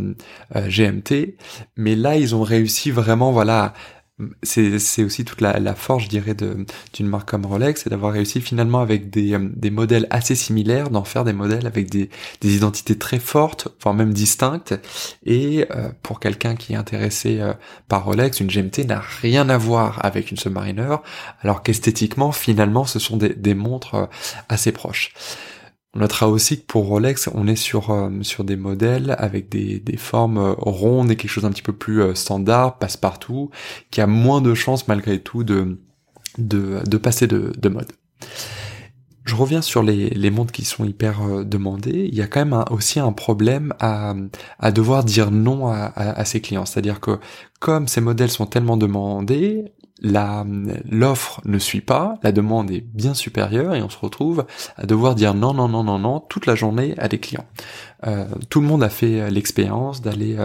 euh, 0.56 0.68
GMT. 0.68 1.36
Mais 1.76 1.96
là, 1.96 2.16
ils 2.16 2.34
ont 2.34 2.42
réussi 2.42 2.90
vraiment, 2.90 3.32
voilà, 3.32 3.72
c'est 4.42 5.04
aussi 5.04 5.24
toute 5.24 5.40
la, 5.40 5.58
la 5.58 5.74
force, 5.74 6.04
je 6.04 6.08
dirais, 6.08 6.34
d'une 6.34 7.06
marque 7.06 7.30
comme 7.30 7.46
Rolex, 7.46 7.82
c'est 7.82 7.90
d'avoir 7.90 8.12
réussi 8.12 8.40
finalement 8.40 8.80
avec 8.80 9.10
des, 9.10 9.34
euh, 9.34 9.70
modèles 9.70 10.06
assez 10.10 10.34
similaires, 10.34 10.90
d'en 10.90 11.04
faire 11.04 11.24
des 11.24 11.32
modèles 11.32 11.66
avec 11.66 11.90
des, 11.90 12.08
identités 12.42 12.96
très 12.96 13.18
fortes, 13.18 13.68
voire 13.80 13.94
même 13.94 14.12
distinctes. 14.12 14.74
Et 15.24 15.66
euh, 15.70 15.88
pour 16.02 16.20
quelqu'un 16.20 16.56
qui 16.56 16.72
est 16.72 16.76
intéressé 16.76 17.40
euh, 17.40 17.52
par 17.88 18.04
Rolex, 18.04 18.40
une 18.40 18.48
GMT 18.48 18.86
n'a 18.86 19.02
rien 19.20 19.48
à 19.48 19.58
voir 19.58 20.04
avec 20.04 20.30
une 20.30 20.36
Submariner, 20.36 20.96
alors 21.42 21.62
qu'esthétiquement, 21.62 22.32
finalement, 22.32 22.84
ce 22.84 22.98
sont 22.98 23.16
des 23.16 23.54
montres 23.54 24.08
assez 24.48 24.72
proches. 24.72 25.12
On 25.94 26.00
notera 26.00 26.28
aussi 26.28 26.60
que 26.60 26.66
pour 26.66 26.86
Rolex, 26.86 27.28
on 27.34 27.46
est 27.46 27.56
sur 27.56 27.90
euh, 27.90 28.10
sur 28.22 28.44
des 28.44 28.56
modèles 28.56 29.14
avec 29.18 29.50
des, 29.50 29.78
des 29.78 29.98
formes 29.98 30.38
euh, 30.38 30.52
rondes 30.56 31.10
et 31.10 31.16
quelque 31.16 31.30
chose 31.30 31.44
d'un 31.44 31.50
petit 31.50 31.62
peu 31.62 31.74
plus 31.74 32.00
euh, 32.00 32.14
standard, 32.14 32.78
passe-partout, 32.78 33.50
qui 33.90 34.00
a 34.00 34.06
moins 34.06 34.40
de 34.40 34.54
chances 34.54 34.88
malgré 34.88 35.20
tout 35.20 35.44
de 35.44 35.78
de, 36.38 36.80
de 36.86 36.96
passer 36.96 37.26
de, 37.26 37.52
de 37.58 37.68
mode. 37.68 37.92
Je 39.24 39.34
reviens 39.36 39.60
sur 39.60 39.82
les, 39.82 40.08
les 40.10 40.30
montres 40.30 40.50
qui 40.52 40.64
sont 40.64 40.84
hyper 40.84 41.44
demandées. 41.44 42.08
Il 42.10 42.14
y 42.14 42.22
a 42.22 42.26
quand 42.26 42.44
même 42.44 42.64
aussi 42.70 42.98
un 42.98 43.12
problème 43.12 43.72
à, 43.78 44.14
à 44.58 44.72
devoir 44.72 45.04
dire 45.04 45.30
non 45.30 45.68
à, 45.68 45.76
à, 45.76 46.18
à 46.18 46.24
ses 46.24 46.40
clients. 46.40 46.64
C'est-à-dire 46.64 47.00
que 47.00 47.20
comme 47.60 47.86
ces 47.86 48.00
modèles 48.00 48.30
sont 48.30 48.46
tellement 48.46 48.76
demandés, 48.76 49.72
la 50.00 50.44
l'offre 50.90 51.40
ne 51.44 51.58
suit 51.58 51.80
pas, 51.80 52.18
la 52.22 52.32
demande 52.32 52.70
est 52.70 52.80
bien 52.80 53.14
supérieure 53.14 53.74
et 53.74 53.82
on 53.82 53.88
se 53.88 53.98
retrouve 53.98 54.46
à 54.76 54.86
devoir 54.86 55.14
dire 55.14 55.34
non 55.34 55.54
non 55.54 55.68
non 55.68 55.84
non 55.84 55.98
non 55.98 56.20
toute 56.20 56.46
la 56.46 56.54
journée 56.54 56.94
à 56.98 57.08
des 57.08 57.18
clients. 57.18 57.46
Tout 58.48 58.60
le 58.60 58.66
monde 58.66 58.82
a 58.82 58.88
fait 58.88 59.30
l'expérience 59.30 60.02
d'aller, 60.02 60.36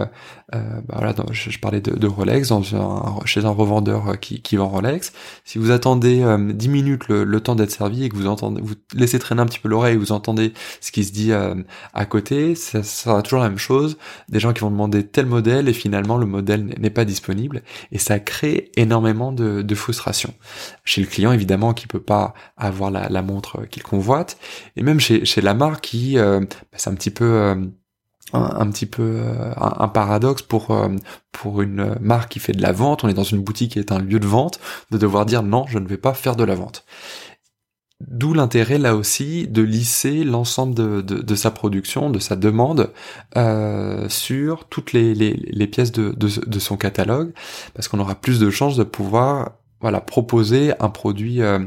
bah 0.52 0.60
voilà, 0.88 1.14
je, 1.32 1.58
parlais 1.58 1.80
de, 1.80 2.06
Rolex 2.06 2.48
dans 2.48 2.62
chez 3.24 3.44
un 3.44 3.50
revendeur 3.50 4.18
qui, 4.20 4.42
qui 4.42 4.56
vend 4.56 4.68
Rolex. 4.68 5.12
Si 5.44 5.58
vous 5.58 5.70
attendez 5.70 6.24
10 6.38 6.68
minutes 6.68 7.08
le, 7.08 7.40
temps 7.40 7.54
d'être 7.54 7.70
servi 7.70 8.04
et 8.04 8.08
que 8.08 8.16
vous 8.16 8.26
entendez, 8.26 8.60
vous 8.62 8.74
laissez 8.94 9.18
traîner 9.18 9.42
un 9.42 9.46
petit 9.46 9.58
peu 9.58 9.68
l'oreille, 9.68 9.96
vous 9.96 10.12
entendez 10.12 10.52
ce 10.80 10.92
qui 10.92 11.04
se 11.04 11.12
dit 11.12 11.32
à 11.32 12.04
côté, 12.06 12.54
ça 12.54 12.82
sera 12.82 13.22
toujours 13.22 13.40
la 13.40 13.48
même 13.48 13.58
chose. 13.58 13.98
Des 14.28 14.40
gens 14.40 14.52
qui 14.52 14.60
vont 14.60 14.70
demander 14.70 15.04
tel 15.04 15.26
modèle 15.26 15.68
et 15.68 15.72
finalement 15.72 16.16
le 16.16 16.26
modèle 16.26 16.64
n'est 16.78 16.90
pas 16.90 17.04
disponible 17.04 17.62
et 17.92 17.98
ça 17.98 18.18
crée 18.20 18.70
énormément 18.76 19.32
de, 19.32 19.74
frustration 19.74 20.34
chez 20.84 21.00
le 21.00 21.06
client 21.06 21.30
évidemment 21.30 21.72
qui 21.72 21.86
peut 21.86 22.00
pas 22.00 22.34
avoir 22.56 22.90
la, 22.90 23.22
montre 23.22 23.64
qu'il 23.66 23.82
convoite 23.82 24.38
et 24.76 24.82
même 24.82 24.98
chez, 24.98 25.24
chez 25.24 25.40
la 25.40 25.54
marque 25.54 25.82
qui 25.82 26.18
euh, 26.18 26.40
bah, 26.40 26.46
c'est 26.76 26.90
un 26.90 26.94
petit 26.94 27.10
peu 27.10 27.47
euh, 27.48 27.66
un, 28.32 28.70
petit 28.70 28.86
peu 28.86 29.02
euh, 29.02 29.52
un, 29.56 29.88
paradoxe 29.88 30.42
pour 30.42 30.78
pour 31.32 31.62
une 31.62 31.96
marque 32.00 32.32
qui 32.32 32.40
fait 32.40 32.52
de 32.52 32.62
la 32.62 32.72
vente. 32.72 33.04
On 33.04 33.08
est 33.08 33.14
dans 33.14 33.22
une 33.22 33.42
boutique 33.42 33.72
qui 33.72 33.78
est 33.78 33.92
un 33.92 33.98
lieu 33.98 34.20
de 34.20 34.26
vente 34.26 34.60
de 34.90 34.98
devoir 34.98 35.26
dire 35.26 35.42
non 35.42 35.64
je 35.68 35.78
ne 35.78 35.88
vais 35.88 35.96
pas 35.96 36.14
faire 36.14 36.36
de 36.36 36.44
la 36.44 36.54
vente. 36.54 36.84
D'où 38.00 38.32
l'intérêt 38.32 38.78
là 38.78 38.94
aussi 38.94 39.48
de 39.48 39.60
lisser 39.60 40.22
l'ensemble 40.22 40.72
de, 40.72 41.00
de, 41.00 41.34
sa 41.34 41.50
production, 41.50 42.10
de 42.10 42.20
sa 42.20 42.36
demande 42.36 42.92
euh, 43.36 44.08
sur 44.08 44.68
toutes 44.68 44.92
les, 44.92 45.16
les, 45.16 45.32
les 45.32 45.66
pièces 45.66 45.90
de, 45.90 46.12
de, 46.12 46.58
son 46.60 46.76
catalogue, 46.76 47.32
parce 47.74 47.88
qu'on 47.88 47.98
aura 47.98 48.14
plus 48.14 48.38
de 48.38 48.50
chances 48.50 48.76
de 48.76 48.84
pouvoir 48.84 49.57
voilà 49.80 50.00
proposer 50.00 50.72
un 50.80 50.88
produit 50.88 51.42
euh, 51.42 51.58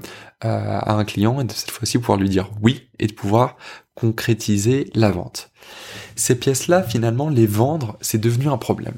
euh, 0.43 0.79
à 0.79 0.93
un 0.93 1.05
client 1.05 1.39
et 1.39 1.43
de 1.43 1.51
cette 1.51 1.71
fois-ci 1.71 1.97
pouvoir 1.99 2.17
lui 2.17 2.29
dire 2.29 2.49
oui 2.61 2.87
et 2.99 3.07
de 3.07 3.13
pouvoir 3.13 3.57
concrétiser 3.95 4.89
la 4.95 5.11
vente. 5.11 5.51
Ces 6.15 6.35
pièces-là, 6.35 6.83
finalement, 6.83 7.29
les 7.29 7.45
vendre, 7.45 7.97
c'est 8.01 8.17
devenu 8.19 8.47
un 8.47 8.57
problème. 8.57 8.95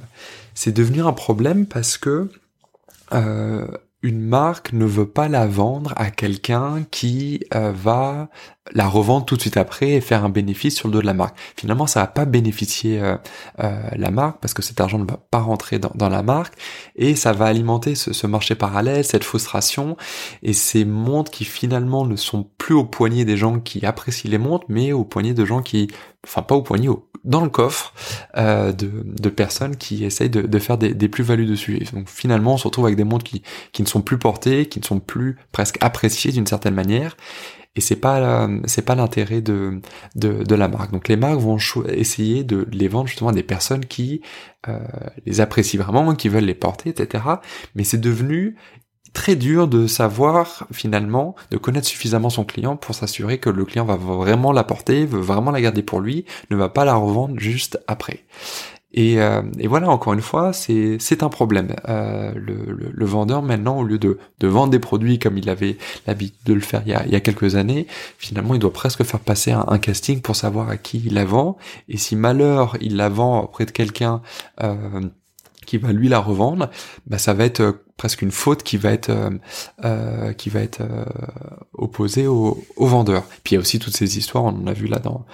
C'est 0.56 0.72
devenu 0.72 1.02
un 1.02 1.14
problème 1.14 1.66
parce 1.66 1.98
que 1.98 2.30
euh, 3.14 3.68
une 4.02 4.22
marque 4.22 4.74
ne 4.74 4.86
veut 4.86 5.08
pas 5.08 5.28
la 5.28 5.48
vendre 5.48 5.94
à 5.96 6.12
quelqu'un 6.12 6.86
qui 6.92 7.42
va 7.52 8.30
la 8.72 8.88
revendre 8.88 9.26
tout 9.26 9.36
de 9.36 9.42
suite 9.42 9.58
après 9.58 9.92
et 9.92 10.02
faire 10.02 10.24
un 10.24 10.30
bénéfice 10.30 10.76
sur 10.76 10.88
le 10.88 10.94
dos 10.94 11.02
de 11.02 11.06
la 11.06 11.14
marque. 11.14 11.38
Finalement, 11.58 11.86
ça 11.86 12.00
va 12.02 12.08
pas 12.08 12.26
bénéficier 12.26 13.00
euh, 13.00 13.18
euh, 13.60 13.82
la 13.96 14.10
marque 14.10 14.40
parce 14.40 14.54
que 14.54 14.62
cet 14.62 14.80
argent 14.80 15.00
ne 15.00 15.06
va 15.06 15.18
pas 15.18 15.40
rentrer 15.40 15.80
dans, 15.80 16.10
la 16.10 16.24
marque 16.24 16.54
et 16.96 17.16
ça 17.16 17.34
va 17.34 17.46
alimenter 17.46 17.96
ce, 17.96 18.28
marché 18.28 18.56
parallèle, 18.56 19.04
cette 19.04 19.24
frustration 19.24 19.98
et 20.44 20.54
ces 20.54 20.86
montres 20.86 21.32
qui 21.32 21.46
finalement 21.46 22.06
ne 22.06 22.16
sont 22.16 22.48
plus 22.58 22.76
au 22.76 22.86
poignet 22.86 23.26
des 23.26 23.38
gens 23.38 23.60
qui 23.60 23.86
apprécient 23.86 24.32
les 24.32 24.38
montres, 24.38 24.66
mais 24.70 24.94
au 24.94 25.04
poignet 25.04 25.34
de 25.34 25.46
gens 25.46 25.62
qui, 25.62 25.90
enfin 26.26 26.42
pas 26.42 26.56
au 26.56 26.62
poignet, 26.62 26.88
au, 26.88 27.10
dans 27.24 27.42
le 27.42 27.50
coffre 27.50 27.94
euh, 28.38 28.72
de, 28.72 28.90
de, 29.06 29.30
personnes 29.30 29.78
qui 29.78 30.04
essayent 30.04 30.30
de, 30.30 30.60
faire 30.60 30.78
des, 30.78 31.08
plus-values 31.08 31.46
dessus. 31.46 31.86
Donc 31.94 32.10
finalement, 32.10 32.56
on 32.56 32.58
se 32.58 32.66
retrouve 32.66 32.86
avec 32.86 32.98
des 32.98 33.06
montres 33.06 33.24
qui, 33.24 33.44
qui 33.72 33.82
ne 33.82 33.88
sont 33.88 34.02
plus 34.02 34.18
portées, 34.18 34.68
qui 34.68 34.80
ne 34.80 34.86
sont 34.86 35.00
plus 35.00 35.38
presque 35.52 35.78
appréciées 35.82 36.32
d'une 36.32 36.48
certaine 36.48 36.74
manière. 36.74 37.16
Et 37.76 37.82
c'est 37.82 37.96
pas 37.96 38.48
c'est 38.66 38.84
pas 38.84 38.94
l'intérêt 38.94 39.42
de, 39.42 39.82
de, 40.16 40.56
la 40.56 40.68
marque. 40.68 40.92
Donc 40.92 41.08
les 41.08 41.16
marques 41.16 41.40
vont 41.40 41.58
essayer 41.88 42.44
de 42.44 42.68
les 42.72 42.88
vendre 42.88 43.08
justement 43.08 43.32
à 43.32 43.34
des 43.34 43.42
personnes 43.44 43.86
qui 43.86 44.22
euh, 44.68 44.80
les 45.26 45.42
apprécient 45.42 45.82
vraiment, 45.82 46.14
qui 46.14 46.30
veulent 46.30 46.46
les 46.46 46.54
porter, 46.54 46.90
etc. 46.90 47.24
Mais 47.74 47.84
c'est 47.84 48.00
devenu 48.00 48.58
très 49.14 49.36
dur 49.36 49.68
de 49.68 49.88
savoir 49.88 50.68
finalement, 50.72 51.36
de 51.52 51.58
connaître 51.58 51.88
suffisamment 51.88 52.30
son 52.30 52.46
client 52.46 52.76
pour 52.76 52.94
s'assurer 52.94 53.40
que 53.40 53.50
le 53.50 53.66
client 53.66 53.86
va 53.86 53.96
vraiment 53.96 54.52
la 54.52 54.64
porter, 54.64 55.06
veut 55.06 55.22
vraiment 55.22 55.52
la 55.52 55.62
garder 55.62 55.84
pour 55.84 56.00
lui, 56.00 56.26
ne 56.52 56.56
va 56.56 56.70
pas 56.70 56.86
la 56.86 56.96
revendre 56.96 57.40
juste 57.40 57.80
après. 57.88 58.26
Et, 58.94 59.20
euh, 59.20 59.42
et 59.60 59.68
voilà, 59.68 59.90
encore 59.90 60.14
une 60.14 60.22
fois, 60.22 60.54
c'est 60.54 61.24
un 61.24 61.30
problème. 61.30 61.76
Euh, 61.90 62.32
le, 62.36 63.06
vendeur 63.06 63.42
maintenant, 63.42 63.80
au 63.80 63.84
lieu 63.84 63.98
de, 63.98 64.18
vendre 64.42 64.72
des 64.72 64.80
produits 64.80 65.20
comme 65.20 65.38
il 65.38 65.50
avait 65.50 65.78
l'habitude 66.08 66.38
de 66.46 66.54
le 66.54 66.62
faire 66.62 66.84
il 66.86 66.92
y, 66.92 67.16
a, 67.16 67.20
quelques 67.20 67.56
années, 67.56 67.88
finalement, 68.18 68.54
il 68.54 68.60
doit 68.60 68.74
presque 68.74 69.04
faire 69.04 69.20
passer 69.20 69.52
un, 69.52 69.66
un, 69.68 69.80
casting 69.80 70.22
pour 70.22 70.36
savoir 70.36 70.70
à 70.70 70.78
qui 70.78 71.02
il 71.06 71.14
la 71.16 71.26
vend. 71.26 71.58
Et 71.90 71.98
si 71.98 72.16
malheur 72.16 72.78
il 72.82 72.96
la 72.96 73.10
vend 73.10 73.44
auprès 73.44 73.66
de 73.66 73.72
quelqu'un 73.72 74.22
euh, 74.62 75.02
qui 75.66 75.78
va 75.78 75.92
lui 75.92 76.10
la 76.10 76.20
revendre, 76.20 76.70
bah 77.08 77.18
ça 77.18 77.34
va 77.34 77.46
être 77.46 77.62
euh, 77.62 77.84
presque 77.98 78.22
une 78.22 78.32
faute 78.32 78.64
qui 78.64 78.78
va 78.78 78.92
être 78.92 79.10
euh, 79.10 79.30
euh, 79.86 80.34
qui 80.34 80.50
va 80.50 80.62
être 80.62 80.82
euh, 80.82 81.06
opposée 81.74 82.28
au, 82.28 82.64
au, 82.76 82.86
vendeur. 82.88 83.24
Puis 83.44 83.52
il 83.52 83.56
y 83.56 83.58
a 83.58 83.60
aussi 83.62 83.80
toutes 83.80 83.96
ces 83.96 84.18
histoires, 84.18 84.44
on 84.44 84.50
en 84.50 84.68
a 84.68 84.74
vu 84.74 84.88
là 84.88 85.00
dans 85.00 85.26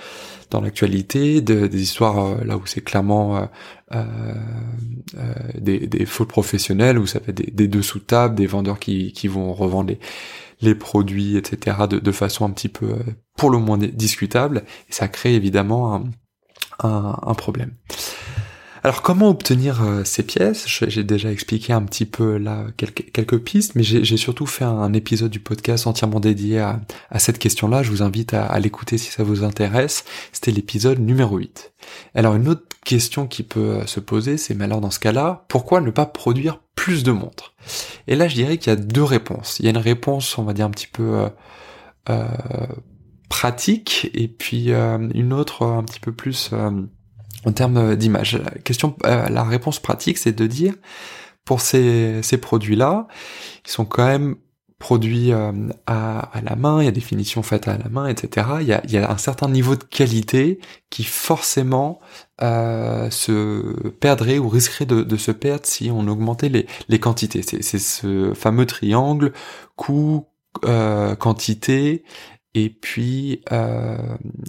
dans 0.52 0.62
l'actualité, 0.62 1.42
de, 1.42 1.68
des 1.68 1.82
histoires 1.82 2.44
là 2.44 2.58
où 2.58 2.66
c'est 2.66 2.82
clairement 2.82 3.48
des, 5.56 5.86
des 5.86 6.06
fautes 6.08 6.30
professionnelles, 6.30 6.98
où 6.98 7.06
ça 7.06 7.20
fait 7.20 7.34
des, 7.34 7.52
des 7.52 7.68
dessous 7.68 8.00
table, 8.00 8.34
des 8.34 8.48
vendeurs 8.48 8.80
qui 8.80 9.14
qui 9.14 9.28
vont 9.28 9.54
revendre 9.54 9.90
les 9.90 10.00
les 10.62 10.76
produits, 10.76 11.38
etc. 11.38 11.78
de, 11.90 12.00
de 12.00 12.12
façon 12.12 12.46
un 12.46 12.50
petit 12.50 12.68
peu 12.68 12.96
pour 13.38 13.50
le 13.50 13.60
moins 13.60 13.78
discutable, 13.78 14.64
et 14.90 14.94
ça 14.94 15.08
crée 15.08 15.36
évidemment 15.36 15.96
un, 15.96 16.04
un, 16.84 17.18
un 17.22 17.34
problème. 17.34 17.72
Alors 18.84 19.02
comment 19.02 19.30
obtenir 19.30 19.84
euh, 19.84 20.04
ces 20.06 20.24
pièces? 20.24 20.66
J'ai 20.68 21.04
déjà 21.04 21.32
expliqué 21.32 21.74
un 21.74 21.82
petit 21.82 22.06
peu 22.06 22.38
là 22.38 22.66
quelques, 22.78 23.38
pistes, 23.40 23.76
mais 23.76 23.84
j'ai 23.84 24.18
surtout 24.18 24.46
fait 24.46 24.64
un 24.64 24.94
épisode 24.94 25.32
du 25.32 25.40
podcast 25.40 25.86
entièrement 25.88 26.20
dédié 26.20 26.60
à, 26.60 26.80
cette 27.18 27.40
question-là. 27.40 27.84
Je 27.84 27.90
vous 27.90 28.02
invite 28.02 28.34
à, 28.34 28.58
l'écouter 28.60 28.98
si 28.98 29.12
ça 29.12 29.24
vous 29.24 29.44
intéresse. 29.44 30.06
C'était 30.32 30.52
l'épisode 30.52 31.00
numéro 31.00 31.38
8. 31.38 31.74
Alors 32.16 32.36
une 32.36 32.48
autre 32.48 32.64
question 32.86 33.28
qui 33.28 33.44
peut 33.44 33.60
euh, 33.60 33.86
se 33.86 34.00
poser, 34.00 34.38
c'est 34.38 34.56
mais 34.56 34.66
alors 34.66 34.82
dans 34.82 34.92
ce 34.92 35.00
cas-là, 35.00 35.46
pourquoi 35.50 35.82
ne 35.82 35.92
pas 35.92 36.06
produire 36.06 36.60
plus 36.76 37.04
de 37.04 37.12
montres? 37.12 37.54
Et 38.08 38.16
là 38.16 38.28
je 38.28 38.36
dirais 38.36 38.58
qu'il 38.58 38.72
y 38.72 38.74
a 38.74 38.78
deux 38.78 39.04
réponses. 39.04 39.60
Il 39.60 39.66
y 39.66 39.68
a 39.68 39.72
une 39.72 39.78
réponse, 39.78 40.38
on 40.38 40.44
va 40.44 40.54
dire 40.54 40.66
un 40.66 40.72
petit 40.72 40.88
peu... 40.88 41.28
Euh, 42.10 42.28
pratique 43.30 44.10
et 44.16 44.28
puis 44.28 44.72
une 44.72 45.32
autre 45.32 45.64
un 45.64 45.84
petit 45.84 46.00
peu 46.00 46.12
plus 46.12 46.50
en 47.46 47.52
termes 47.52 47.96
d'image. 47.96 48.36
La 48.44 48.52
question, 48.52 48.96
euh, 49.06 49.30
la 49.30 49.44
réponse 49.44 49.80
pratique, 49.80 50.18
c'est 50.18 50.34
de 50.34 50.48
dire 50.48 50.74
pour 51.46 51.62
ces, 51.62 52.22
ces 52.22 52.38
produits-là, 52.38 53.08
ils 53.66 53.72
sont 53.72 53.86
quand 53.86 54.06
même 54.06 54.36
produits 54.80 55.34
euh, 55.34 55.52
à, 55.86 56.20
à, 56.20 56.42
la 56.42 56.56
main, 56.56 56.82
il 56.82 56.86
y 56.86 56.88
a 56.88 56.92
des 56.92 57.02
finitions 57.02 57.44
faites 57.44 57.68
à 57.68 57.78
la 57.78 57.90
main, 57.90 58.08
etc. 58.08 58.48
Il 58.62 58.68
y 58.68 58.74
a, 58.74 58.82
il 58.86 58.92
y 58.92 58.98
a 58.98 59.12
un 59.12 59.18
certain 59.18 59.50
niveau 59.50 59.76
de 59.76 59.84
qualité 59.84 60.60
qui 60.90 61.04
forcément 61.04 62.00
euh, 62.42 63.12
se 63.12 63.90
perdrait 64.00 64.38
ou 64.38 64.48
risquerait 64.48 64.86
de, 64.86 65.04
de, 65.04 65.18
se 65.18 65.32
perdre 65.32 65.66
si 65.66 65.92
on 65.92 66.08
augmentait 66.08 66.48
les, 66.48 66.66
les 66.88 67.00
quantités. 67.00 67.42
C'est 67.42 67.80
ce 67.80 68.34
fameux 68.34 68.66
triangle 68.66 69.34
coût, 69.76 70.26
euh, 70.64 71.16
quantité 71.16 72.04
et 72.56 72.70
puis 72.70 73.42
euh, 73.52 73.98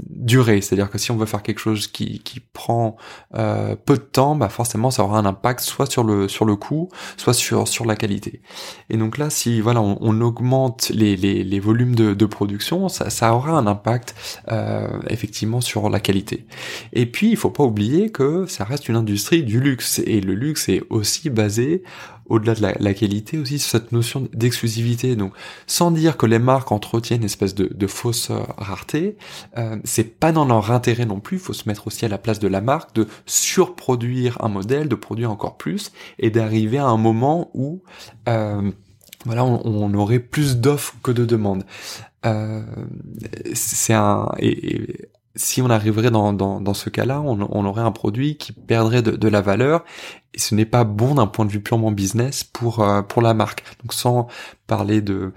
durée, 0.08 0.62
c'est-à-dire 0.62 0.88
que 0.90 0.96
si 0.96 1.10
on 1.10 1.16
veut 1.16 1.26
faire 1.26 1.42
quelque 1.42 1.58
chose 1.58 1.86
qui, 1.86 2.20
qui 2.20 2.40
prend 2.40 2.96
euh, 3.34 3.76
peu 3.76 3.94
de 3.94 4.02
temps, 4.02 4.36
bah 4.36 4.48
forcément 4.48 4.90
ça 4.90 5.04
aura 5.04 5.18
un 5.18 5.26
impact 5.26 5.60
soit 5.60 5.90
sur 5.90 6.02
le 6.02 6.26
sur 6.26 6.46
le 6.46 6.56
coût, 6.56 6.88
soit 7.18 7.34
sur 7.34 7.68
sur 7.68 7.84
la 7.84 7.96
qualité. 7.96 8.40
Et 8.88 8.96
donc 8.96 9.18
là, 9.18 9.28
si 9.28 9.60
voilà 9.60 9.82
on, 9.82 9.98
on 10.00 10.18
augmente 10.22 10.88
les, 10.94 11.14
les, 11.14 11.44
les, 11.44 11.60
volumes 11.60 11.94
de, 11.94 12.14
de 12.14 12.26
production, 12.26 12.88
ça, 12.88 13.10
ça 13.10 13.34
aura 13.34 13.52
un 13.52 13.66
impact 13.66 14.14
euh, 14.50 14.88
effectivement 15.10 15.60
sur 15.60 15.90
la 15.90 16.00
qualité. 16.00 16.46
Et 16.94 17.04
puis 17.04 17.30
il 17.30 17.36
faut 17.36 17.50
pas 17.50 17.64
oublier 17.64 18.10
que 18.10 18.46
ça 18.46 18.64
reste 18.64 18.88
une 18.88 18.96
industrie 18.96 19.42
du 19.42 19.60
luxe 19.60 20.00
et 20.06 20.22
le 20.22 20.34
luxe 20.34 20.70
est 20.70 20.82
aussi 20.88 21.28
basé 21.28 21.82
au-delà 22.30 22.54
de 22.54 22.82
la, 22.82 22.94
qualité 22.94 23.38
aussi 23.38 23.58
cette 23.58 23.92
notion 23.92 24.28
d'exclusivité. 24.32 25.16
Donc, 25.16 25.32
sans 25.66 25.90
dire 25.90 26.16
que 26.16 26.26
les 26.26 26.38
marques 26.38 26.72
entretiennent 26.72 27.20
une 27.20 27.26
espèce 27.26 27.54
de, 27.54 27.68
de 27.72 27.86
fausse 27.86 28.30
euh, 28.30 28.38
rareté, 28.56 29.16
euh, 29.58 29.76
c'est 29.84 30.18
pas 30.18 30.32
dans 30.32 30.44
leur 30.44 30.70
intérêt 30.70 31.06
non 31.06 31.20
plus. 31.20 31.36
Il 31.36 31.40
faut 31.40 31.52
se 31.52 31.68
mettre 31.68 31.88
aussi 31.88 32.04
à 32.04 32.08
la 32.08 32.18
place 32.18 32.38
de 32.38 32.48
la 32.48 32.60
marque 32.60 32.94
de 32.94 33.08
surproduire 33.26 34.38
un 34.42 34.48
modèle, 34.48 34.88
de 34.88 34.94
produire 34.94 35.30
encore 35.30 35.56
plus 35.56 35.92
et 36.18 36.30
d'arriver 36.30 36.78
à 36.78 36.86
un 36.86 36.96
moment 36.96 37.50
où 37.52 37.82
euh, 38.28 38.70
voilà, 39.26 39.44
on, 39.44 39.92
aurait 39.94 40.20
plus 40.20 40.56
d'offres 40.56 40.94
que 41.02 41.10
de 41.10 41.26
demandes. 41.26 41.64
Euh, 42.24 42.62
c'est 43.54 43.92
un 43.92 44.28
et, 44.38 45.10
si 45.36 45.62
on 45.62 45.70
arriverait 45.70 46.10
dans, 46.10 46.32
dans, 46.32 46.74
ce 46.74 46.90
cas-là, 46.90 47.20
on, 47.20 47.64
aurait 47.64 47.82
un 47.82 47.92
produit 47.92 48.36
qui 48.36 48.52
perdrait 48.52 49.02
de, 49.02 49.12
de 49.12 49.28
la 49.28 49.40
valeur 49.40 49.84
et 50.34 50.38
ce 50.40 50.54
n'est 50.54 50.66
pas 50.66 50.84
bon 50.84 51.14
d'un 51.14 51.26
point 51.26 51.44
de 51.44 51.50
vue 51.50 51.60
purement 51.60 51.92
business 51.92 52.44
pour 52.44 52.80
euh, 52.80 53.02
pour 53.02 53.22
la 53.22 53.34
marque. 53.34 53.62
Donc 53.82 53.92
sans 53.92 54.28
parler 54.66 55.00
de 55.02 55.32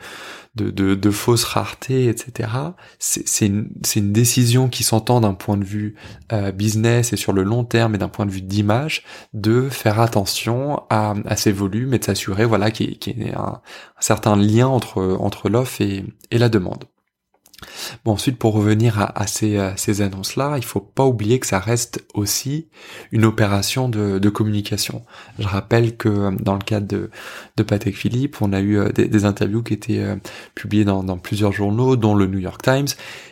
de, 0.56 0.70
de, 0.70 0.94
de 0.96 1.12
fausses 1.12 1.44
raretés, 1.44 2.08
etc. 2.08 2.50
C'est 3.00 3.48
une, 3.48 3.70
une 3.96 4.12
décision 4.12 4.70
qui 4.70 4.84
s'entend 4.84 5.22
d'un 5.22 5.34
point 5.34 5.58
de 5.58 5.64
vue 5.64 5.96
euh, 6.32 6.52
business 6.52 7.14
et 7.14 7.18
sur 7.18 7.34
le 7.34 7.44
long 7.44 7.64
terme 7.64 7.96
et 7.96 7.98
d'un 7.98 8.10
point 8.10 8.26
de 8.28 8.32
vue 8.32 8.44
d'image 8.44 9.04
de 9.34 9.70
faire 9.70 10.00
attention 10.00 10.84
à, 10.90 11.16
à 11.26 11.36
ces 11.36 11.52
volumes 11.52 11.94
et 11.94 12.00
de 12.00 12.04
s'assurer 12.04 12.46
voilà 12.46 12.70
qu'il 12.72 12.92
y 12.92 13.24
ait 13.24 13.36
un, 13.36 13.62
un 13.62 14.02
certain 14.02 14.36
lien 14.36 14.68
entre 14.68 15.18
entre 15.20 15.50
l'offre 15.50 15.82
et, 15.82 16.04
et 16.32 16.38
la 16.38 16.50
demande. 16.50 16.86
Bon, 18.06 18.14
ensuite, 18.14 18.38
pour 18.38 18.54
revenir 18.54 19.12
à, 19.16 19.28
ces, 19.28 19.72
ces 19.76 20.02
annonces-là, 20.02 20.54
il 20.58 20.64
faut 20.64 20.80
pas 20.80 21.06
oublier 21.06 21.40
que 21.40 21.48
ça 21.48 21.60
reste 21.60 22.04
aussi 22.14 22.68
une 23.12 23.26
opération 23.26 23.90
de, 23.90 24.30
communication. 24.30 25.04
Je 25.40 25.48
rappelle 25.48 25.96
que 25.96 26.36
dans 26.42 26.54
le 26.54 26.64
cadre 26.64 26.88
de, 26.88 27.12
de 27.58 27.64
Patek 27.64 27.96
Philippe, 27.96 28.42
on 28.42 28.52
a 28.54 28.62
eu 28.62 28.92
des, 28.94 29.08
des 29.08 29.26
interviews 29.26 29.62
qui 29.62 29.74
étaient 29.74 30.04
publiées 30.56 30.86
dans, 30.86 31.18
plusieurs 31.18 31.52
journaux, 31.52 31.96
dont 31.96 32.16
le 32.16 32.28
New 32.28 32.40
York 32.40 32.62
Times, 32.62 32.88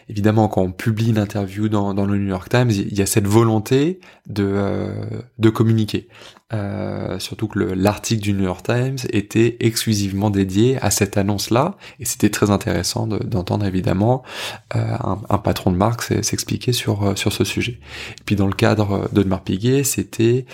évidemment, 0.10 0.48
quand 0.48 0.62
on 0.62 0.72
publie 0.72 1.10
une 1.10 1.18
interview 1.18 1.70
dans, 1.70 1.94
le 1.94 2.18
New 2.18 2.30
York 2.30 2.50
Times, 2.50 2.70
il 2.70 2.98
y 2.98 3.02
a 3.02 3.06
cette 3.06 3.28
volonté 3.28 4.00
euh, 4.40 5.06
de 5.40 5.50
communiquer. 5.50 6.08
Euh, 6.54 7.20
surtout 7.20 7.48
que 7.48 7.60
l'article 7.60 8.22
du 8.22 8.34
New 8.34 8.44
York 8.44 8.66
Times 8.66 8.98
était 9.10 9.58
exclusivement 9.60 10.30
dédié 10.30 10.78
à 10.82 10.92
cette 10.92 11.18
annonce-là, 11.18 11.78
et 12.00 12.06
c'était 12.06 12.30
très 12.30 12.50
intéressant 12.50 13.08
d'entendre 13.08 13.66
évidemment 13.66 14.24
euh, 14.76 14.98
un, 15.30 15.38
patron 15.38 15.72
de 15.72 15.78
marque 15.78 16.04
s'expliquer 16.04 16.74
sur 16.74 17.18
sur 17.18 17.34
ce 17.34 17.44
sujet. 17.44 17.80
Et 18.20 18.24
puis 18.26 18.36
dans 18.36 18.48
le 18.48 18.54
cadre 18.54 19.10
d'Audemars 19.12 19.44
Piguet, 19.44 19.84
c'était, 19.84 20.46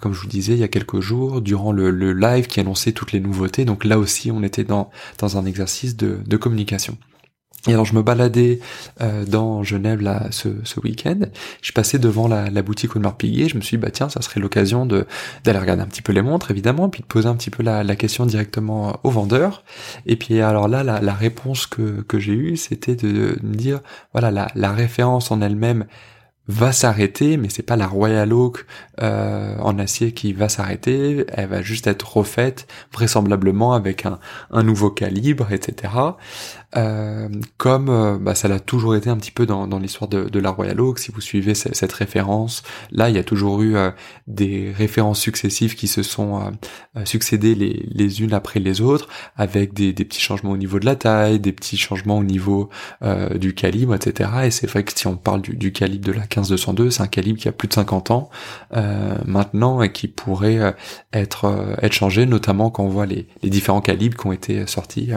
comme 0.00 0.12
je 0.12 0.20
vous 0.20 0.28
disais 0.28 0.52
il 0.52 0.60
y 0.60 0.64
a 0.64 0.68
quelques 0.68 1.00
jours, 1.00 1.40
durant 1.40 1.72
le, 1.72 2.12
live 2.12 2.46
qui 2.46 2.60
annonçait 2.60 2.92
toutes 2.92 3.12
les 3.12 3.20
nouveautés. 3.20 3.64
Donc 3.64 3.84
là 3.84 3.98
aussi, 3.98 4.30
on 4.30 4.42
était 4.42 4.64
dans 4.64 4.90
dans 5.18 5.38
un 5.38 5.46
exercice 5.46 5.96
de 5.96 6.36
communication. 6.36 6.96
Et 7.68 7.72
alors 7.72 7.84
je 7.84 7.94
me 7.94 8.02
baladais 8.02 8.58
euh, 9.00 9.24
dans 9.24 9.62
Genève 9.62 10.00
là 10.00 10.26
ce, 10.30 10.48
ce 10.64 10.80
week-end, 10.80 11.20
je 11.62 11.72
passais 11.72 11.98
devant 12.00 12.26
la, 12.26 12.50
la 12.50 12.62
boutique 12.62 12.96
Audemars 12.96 13.16
Piguet, 13.16 13.48
je 13.48 13.56
me 13.56 13.60
suis 13.60 13.76
dit 13.76 13.82
bah 13.82 13.90
tiens 13.92 14.08
ça 14.08 14.20
serait 14.20 14.40
l'occasion 14.40 14.84
de 14.84 15.06
d'aller 15.44 15.60
regarder 15.60 15.82
un 15.82 15.86
petit 15.86 16.02
peu 16.02 16.12
les 16.12 16.22
montres 16.22 16.50
évidemment, 16.50 16.88
puis 16.88 17.02
de 17.02 17.06
poser 17.06 17.28
un 17.28 17.36
petit 17.36 17.50
peu 17.50 17.62
la, 17.62 17.84
la 17.84 17.94
question 17.96 18.26
directement 18.26 18.98
au 19.04 19.10
vendeur. 19.10 19.62
Et 20.06 20.16
puis 20.16 20.40
alors 20.40 20.66
là 20.66 20.82
la, 20.82 21.00
la 21.00 21.14
réponse 21.14 21.66
que, 21.66 22.02
que 22.02 22.18
j'ai 22.18 22.32
eue 22.32 22.56
c'était 22.56 22.96
de 22.96 23.38
me 23.42 23.54
dire 23.54 23.80
voilà 24.12 24.32
la, 24.32 24.48
la 24.56 24.72
référence 24.72 25.30
en 25.30 25.40
elle-même 25.40 25.86
va 26.48 26.72
s'arrêter, 26.72 27.36
mais 27.36 27.48
c'est 27.48 27.62
pas 27.62 27.76
la 27.76 27.86
Royal 27.86 28.32
Oak 28.32 28.66
euh, 29.00 29.56
en 29.60 29.78
acier 29.78 30.12
qui 30.12 30.32
va 30.32 30.48
s'arrêter, 30.48 31.24
elle 31.28 31.48
va 31.48 31.62
juste 31.62 31.86
être 31.86 32.16
refaite 32.16 32.66
vraisemblablement 32.92 33.74
avec 33.74 34.06
un, 34.06 34.18
un 34.50 34.62
nouveau 34.64 34.90
calibre, 34.90 35.52
etc. 35.52 35.92
Euh, 36.74 37.28
comme 37.58 37.90
euh, 37.90 38.18
bah, 38.18 38.34
ça 38.34 38.48
l'a 38.48 38.58
toujours 38.58 38.96
été 38.96 39.08
un 39.08 39.16
petit 39.18 39.30
peu 39.30 39.46
dans, 39.46 39.66
dans 39.66 39.78
l'histoire 39.78 40.08
de, 40.08 40.38
la 40.38 40.50
Royal 40.50 40.80
Oak, 40.80 40.98
si 40.98 41.12
vous 41.12 41.20
suivez 41.20 41.54
cette, 41.54 41.92
référence, 41.92 42.62
là 42.90 43.08
il 43.08 43.14
y 43.14 43.18
a 43.18 43.24
toujours 43.24 43.62
eu 43.62 43.76
des 44.26 44.72
références 44.76 45.20
successives 45.20 45.76
qui 45.76 45.86
se 45.86 46.02
sont 46.02 46.52
succédées 47.04 47.54
les, 47.54 47.86
les 47.90 48.22
unes 48.22 48.32
après 48.32 48.58
les 48.58 48.80
autres, 48.80 49.08
avec 49.36 49.72
des, 49.74 49.92
petits 49.92 50.20
changements 50.20 50.50
au 50.50 50.56
niveau 50.56 50.80
de 50.80 50.86
la 50.86 50.96
taille, 50.96 51.38
des 51.38 51.52
petits 51.52 51.76
changements 51.76 52.18
au 52.18 52.24
niveau 52.24 52.70
du 53.34 53.54
calibre, 53.54 53.94
etc. 53.94 54.30
Et 54.44 54.50
c'est 54.50 54.66
vrai 54.66 54.82
que 54.84 54.92
si 54.98 55.06
on 55.06 55.16
parle 55.16 55.42
du 55.42 55.72
calibre 55.72 56.06
de 56.06 56.12
la 56.12 56.26
15-202, 56.32 56.90
c'est 56.90 57.02
un 57.02 57.06
calibre 57.06 57.38
qui 57.38 57.48
a 57.48 57.52
plus 57.52 57.68
de 57.68 57.74
50 57.74 58.10
ans 58.10 58.30
maintenant 59.26 59.82
et 59.82 59.92
qui 59.92 60.08
pourrait 60.08 60.74
être, 61.12 61.76
être 61.82 61.92
changé, 61.92 62.26
notamment 62.26 62.70
quand 62.70 62.84
on 62.84 62.88
voit 62.88 63.06
les, 63.06 63.26
les 63.42 63.50
différents 63.50 63.80
calibres 63.80 64.16
qui 64.16 64.26
ont 64.26 64.32
été 64.32 64.66
sortis 64.66 65.10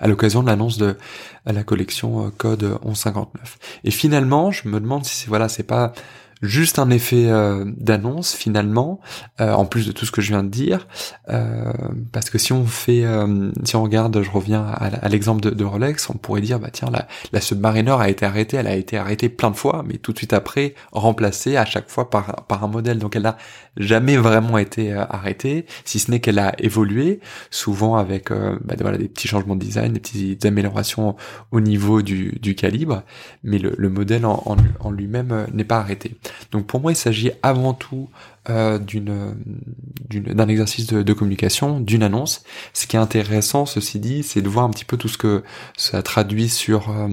à, 0.00 0.06
l'occasion 0.06 0.42
de 0.42 0.48
l'annonce 0.48 0.78
de 0.78 0.96
la 1.46 1.64
collection 1.64 2.26
euh, 2.26 2.30
Code 2.36 2.64
1159. 2.84 3.58
Et 3.84 3.90
finalement, 3.90 4.50
je 4.50 4.68
me 4.68 4.80
demande 4.80 5.04
si 5.04 5.26
voilà, 5.26 5.48
c'est 5.48 5.62
pas 5.62 5.92
juste 6.42 6.78
un 6.78 6.90
effet 6.90 7.26
euh, 7.26 7.64
d'annonce 7.76 8.34
finalement, 8.34 9.00
euh, 9.40 9.52
en 9.52 9.64
plus 9.64 9.86
de 9.86 9.92
tout 9.92 10.06
ce 10.06 10.12
que 10.12 10.20
je 10.20 10.28
viens 10.28 10.42
de 10.42 10.48
dire, 10.48 10.86
euh, 11.28 11.72
parce 12.12 12.30
que 12.30 12.38
si 12.38 12.52
on 12.52 12.64
fait, 12.66 13.04
si 13.64 13.76
on 13.76 13.82
regarde, 13.82 14.22
je 14.22 14.30
reviens 14.30 14.64
à, 14.64 15.08
l'exemple 15.08 15.54
de, 15.54 15.64
Rolex, 15.64 16.08
on 16.10 16.14
pourrait 16.14 16.40
dire 16.40 16.58
bah 16.58 16.70
tiens 16.72 16.88
la, 16.90 17.06
la 17.32 17.40
Submariner 17.40 17.96
a 17.98 18.08
été 18.08 18.24
arrêtée, 18.24 18.56
elle 18.56 18.66
a 18.66 18.76
été 18.76 18.96
arrêtée 18.96 19.28
plein 19.28 19.50
de 19.50 19.56
fois, 19.56 19.84
mais 19.86 19.98
tout 19.98 20.12
de 20.12 20.18
suite 20.18 20.32
après 20.32 20.74
remplacée 20.92 21.56
à 21.56 21.64
chaque 21.64 21.90
fois 21.90 22.10
par 22.10 22.44
par 22.46 22.64
un 22.64 22.68
modèle, 22.68 22.98
donc 22.98 23.16
elle 23.16 23.22
n'a 23.22 23.36
jamais 23.76 24.16
vraiment 24.16 24.58
été 24.58 24.92
arrêtée, 24.92 25.66
si 25.84 25.98
ce 25.98 26.10
n'est 26.10 26.20
qu'elle 26.20 26.38
a 26.38 26.52
évolué, 26.58 27.20
souvent 27.50 27.96
avec 27.96 28.30
bah, 28.30 28.74
voilà 28.80 28.98
des 28.98 29.08
petits 29.08 29.28
changements 29.28 29.56
de 29.56 29.64
design, 29.64 29.92
des 29.92 30.00
petites 30.00 30.44
améliorations 30.44 31.16
au 31.50 31.60
niveau 31.60 32.02
du, 32.02 32.38
du 32.40 32.54
calibre, 32.54 33.02
mais 33.42 33.58
le, 33.58 33.74
le 33.76 33.88
modèle 33.88 34.24
en, 34.26 34.56
en 34.80 34.90
lui-même 34.90 35.46
n'est 35.52 35.64
pas 35.64 35.78
arrêté. 35.78 36.16
Donc 36.52 36.66
pour 36.66 36.80
moi, 36.80 36.92
il 36.92 36.96
s'agit 36.96 37.32
avant 37.42 37.74
tout 37.74 38.08
euh, 38.50 38.78
d'une 38.78 39.34
d'un 40.10 40.48
exercice 40.48 40.86
de, 40.86 41.12
communication, 41.12 41.80
d'une 41.80 42.02
annonce. 42.02 42.44
Ce 42.72 42.86
qui 42.86 42.96
est 42.96 42.98
intéressant, 42.98 43.66
ceci 43.66 43.98
dit, 43.98 44.22
c'est 44.22 44.40
de 44.40 44.48
voir 44.48 44.64
un 44.64 44.70
petit 44.70 44.86
peu 44.86 44.96
tout 44.96 45.08
ce 45.08 45.18
que 45.18 45.42
ça 45.76 46.02
traduit 46.02 46.48
sur 46.48 46.90
euh, 46.90 47.08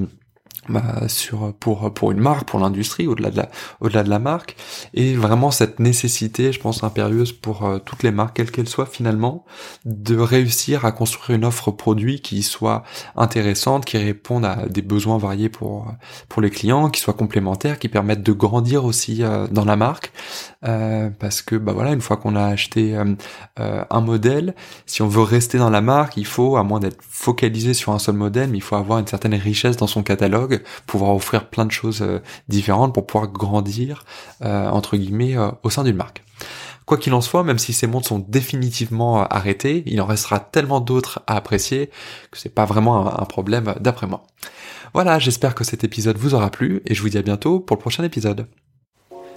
bah, 0.70 1.08
sur 1.08 1.54
pour 1.60 1.94
pour 1.94 2.12
une 2.12 2.20
marque, 2.20 2.48
pour 2.48 2.60
l'industrie, 2.60 3.08
au-delà 3.08 3.30
de 3.32 3.38
la 3.38 3.50
au-delà 3.82 4.04
de 4.04 4.10
la 4.10 4.20
marque, 4.20 4.56
et 4.94 5.14
vraiment 5.14 5.52
cette 5.52 5.80
nécessité, 5.80 6.52
je 6.52 6.60
pense 6.60 6.84
impérieuse 6.84 7.32
pour 7.32 7.66
euh, 7.66 7.80
toutes 7.80 8.04
les 8.04 8.12
marques, 8.12 8.36
quelles 8.38 8.52
qu'elles 8.52 8.70
soient 8.70 8.86
finalement, 8.86 9.46
de 9.86 10.18
réussir 10.18 10.86
à 10.86 10.92
construire 10.92 11.38
une 11.38 11.46
offre 11.46 11.72
produit 11.72 12.22
qui 12.22 12.44
soit 12.44 12.84
intéressante, 13.16 13.86
qui 13.86 13.98
réponde 13.98 14.46
à 14.46 14.66
des 14.68 14.82
besoins 14.82 15.18
variés 15.18 15.50
pour 15.50 15.88
pour 16.30 16.42
les 16.42 16.50
clients, 16.50 16.90
qui 16.90 17.02
soit 17.02 17.14
complémentaire, 17.14 17.80
qui 17.80 17.90
permettent 17.90 18.24
de 18.24 18.32
grandir 18.34 18.86
aussi 18.86 19.24
euh, 19.24 19.48
dans 19.48 19.66
la 19.66 19.76
marque, 19.76 20.12
euh, 20.66 21.10
parce 21.20 21.42
que 21.42 21.56
bah 21.56 21.74
voilà, 21.74 21.92
une 21.92 22.02
fois 22.02 22.18
qu'on 22.18 22.36
a 22.36 22.46
acheté 22.46 22.96
un 23.58 24.02
modèle, 24.02 24.56
si 24.86 25.02
on 25.02 25.08
veut 25.08 25.22
rester 25.22 25.58
dans 25.58 25.70
la 25.70 25.82
marque, 25.82 26.18
il 26.18 26.26
faut, 26.26 26.58
à 26.58 26.64
moins 26.64 26.80
d'être 26.80 26.98
focalisé 27.02 27.74
sur 27.74 27.92
un 27.92 28.00
seul 28.00 28.16
modèle, 28.16 28.50
mais 28.50 28.58
il 28.58 28.64
faut 28.64 28.76
avoir 28.76 29.00
une 29.00 29.08
certaine 29.08 29.36
richesse 29.36 29.78
dans 29.78 29.88
son 29.88 30.04
catalogue 30.04 30.55
pouvoir 30.86 31.16
offrir 31.16 31.50
plein 31.50 31.66
de 31.66 31.72
choses 31.72 32.02
euh, 32.02 32.22
différentes 32.48 32.94
pour 32.94 33.06
pouvoir 33.06 33.32
grandir 33.32 34.06
euh, 34.42 34.70
entre 34.70 34.98
guillemets 34.98 35.38
euh, 35.38 35.52
au 35.64 35.70
sein 35.70 35.84
d'une 35.84 35.96
marque. 35.96 36.24
Quoi 36.86 36.98
qu'il 36.98 37.14
en 37.14 37.22
soit, 37.22 37.44
même 37.44 37.58
si 37.58 37.74
ces 37.74 37.88
montres 37.88 38.08
sont 38.08 38.20
définitivement 38.20 39.24
arrêtées, 39.24 39.84
il 39.88 40.00
en 40.02 40.06
restera 40.06 40.40
tellement 40.40 40.80
d'autres 40.80 41.24
à 41.26 41.36
apprécier 41.36 41.90
que 42.30 42.38
c'est 42.38 42.54
pas 42.54 42.66
vraiment 42.66 43.20
un 43.20 43.26
problème 43.26 43.74
d'après 43.80 44.06
moi. 44.06 44.24
Voilà, 44.94 45.18
j'espère 45.18 45.56
que 45.56 45.64
cet 45.64 45.84
épisode 45.84 46.18
vous 46.18 46.36
aura 46.36 46.52
plu 46.52 46.84
et 46.86 46.94
je 46.94 47.02
vous 47.02 47.10
dis 47.10 47.18
à 47.18 47.24
bientôt 47.24 47.60
pour 47.60 47.76
le 47.76 47.82
prochain 47.82 48.04
épisode. 48.04 48.48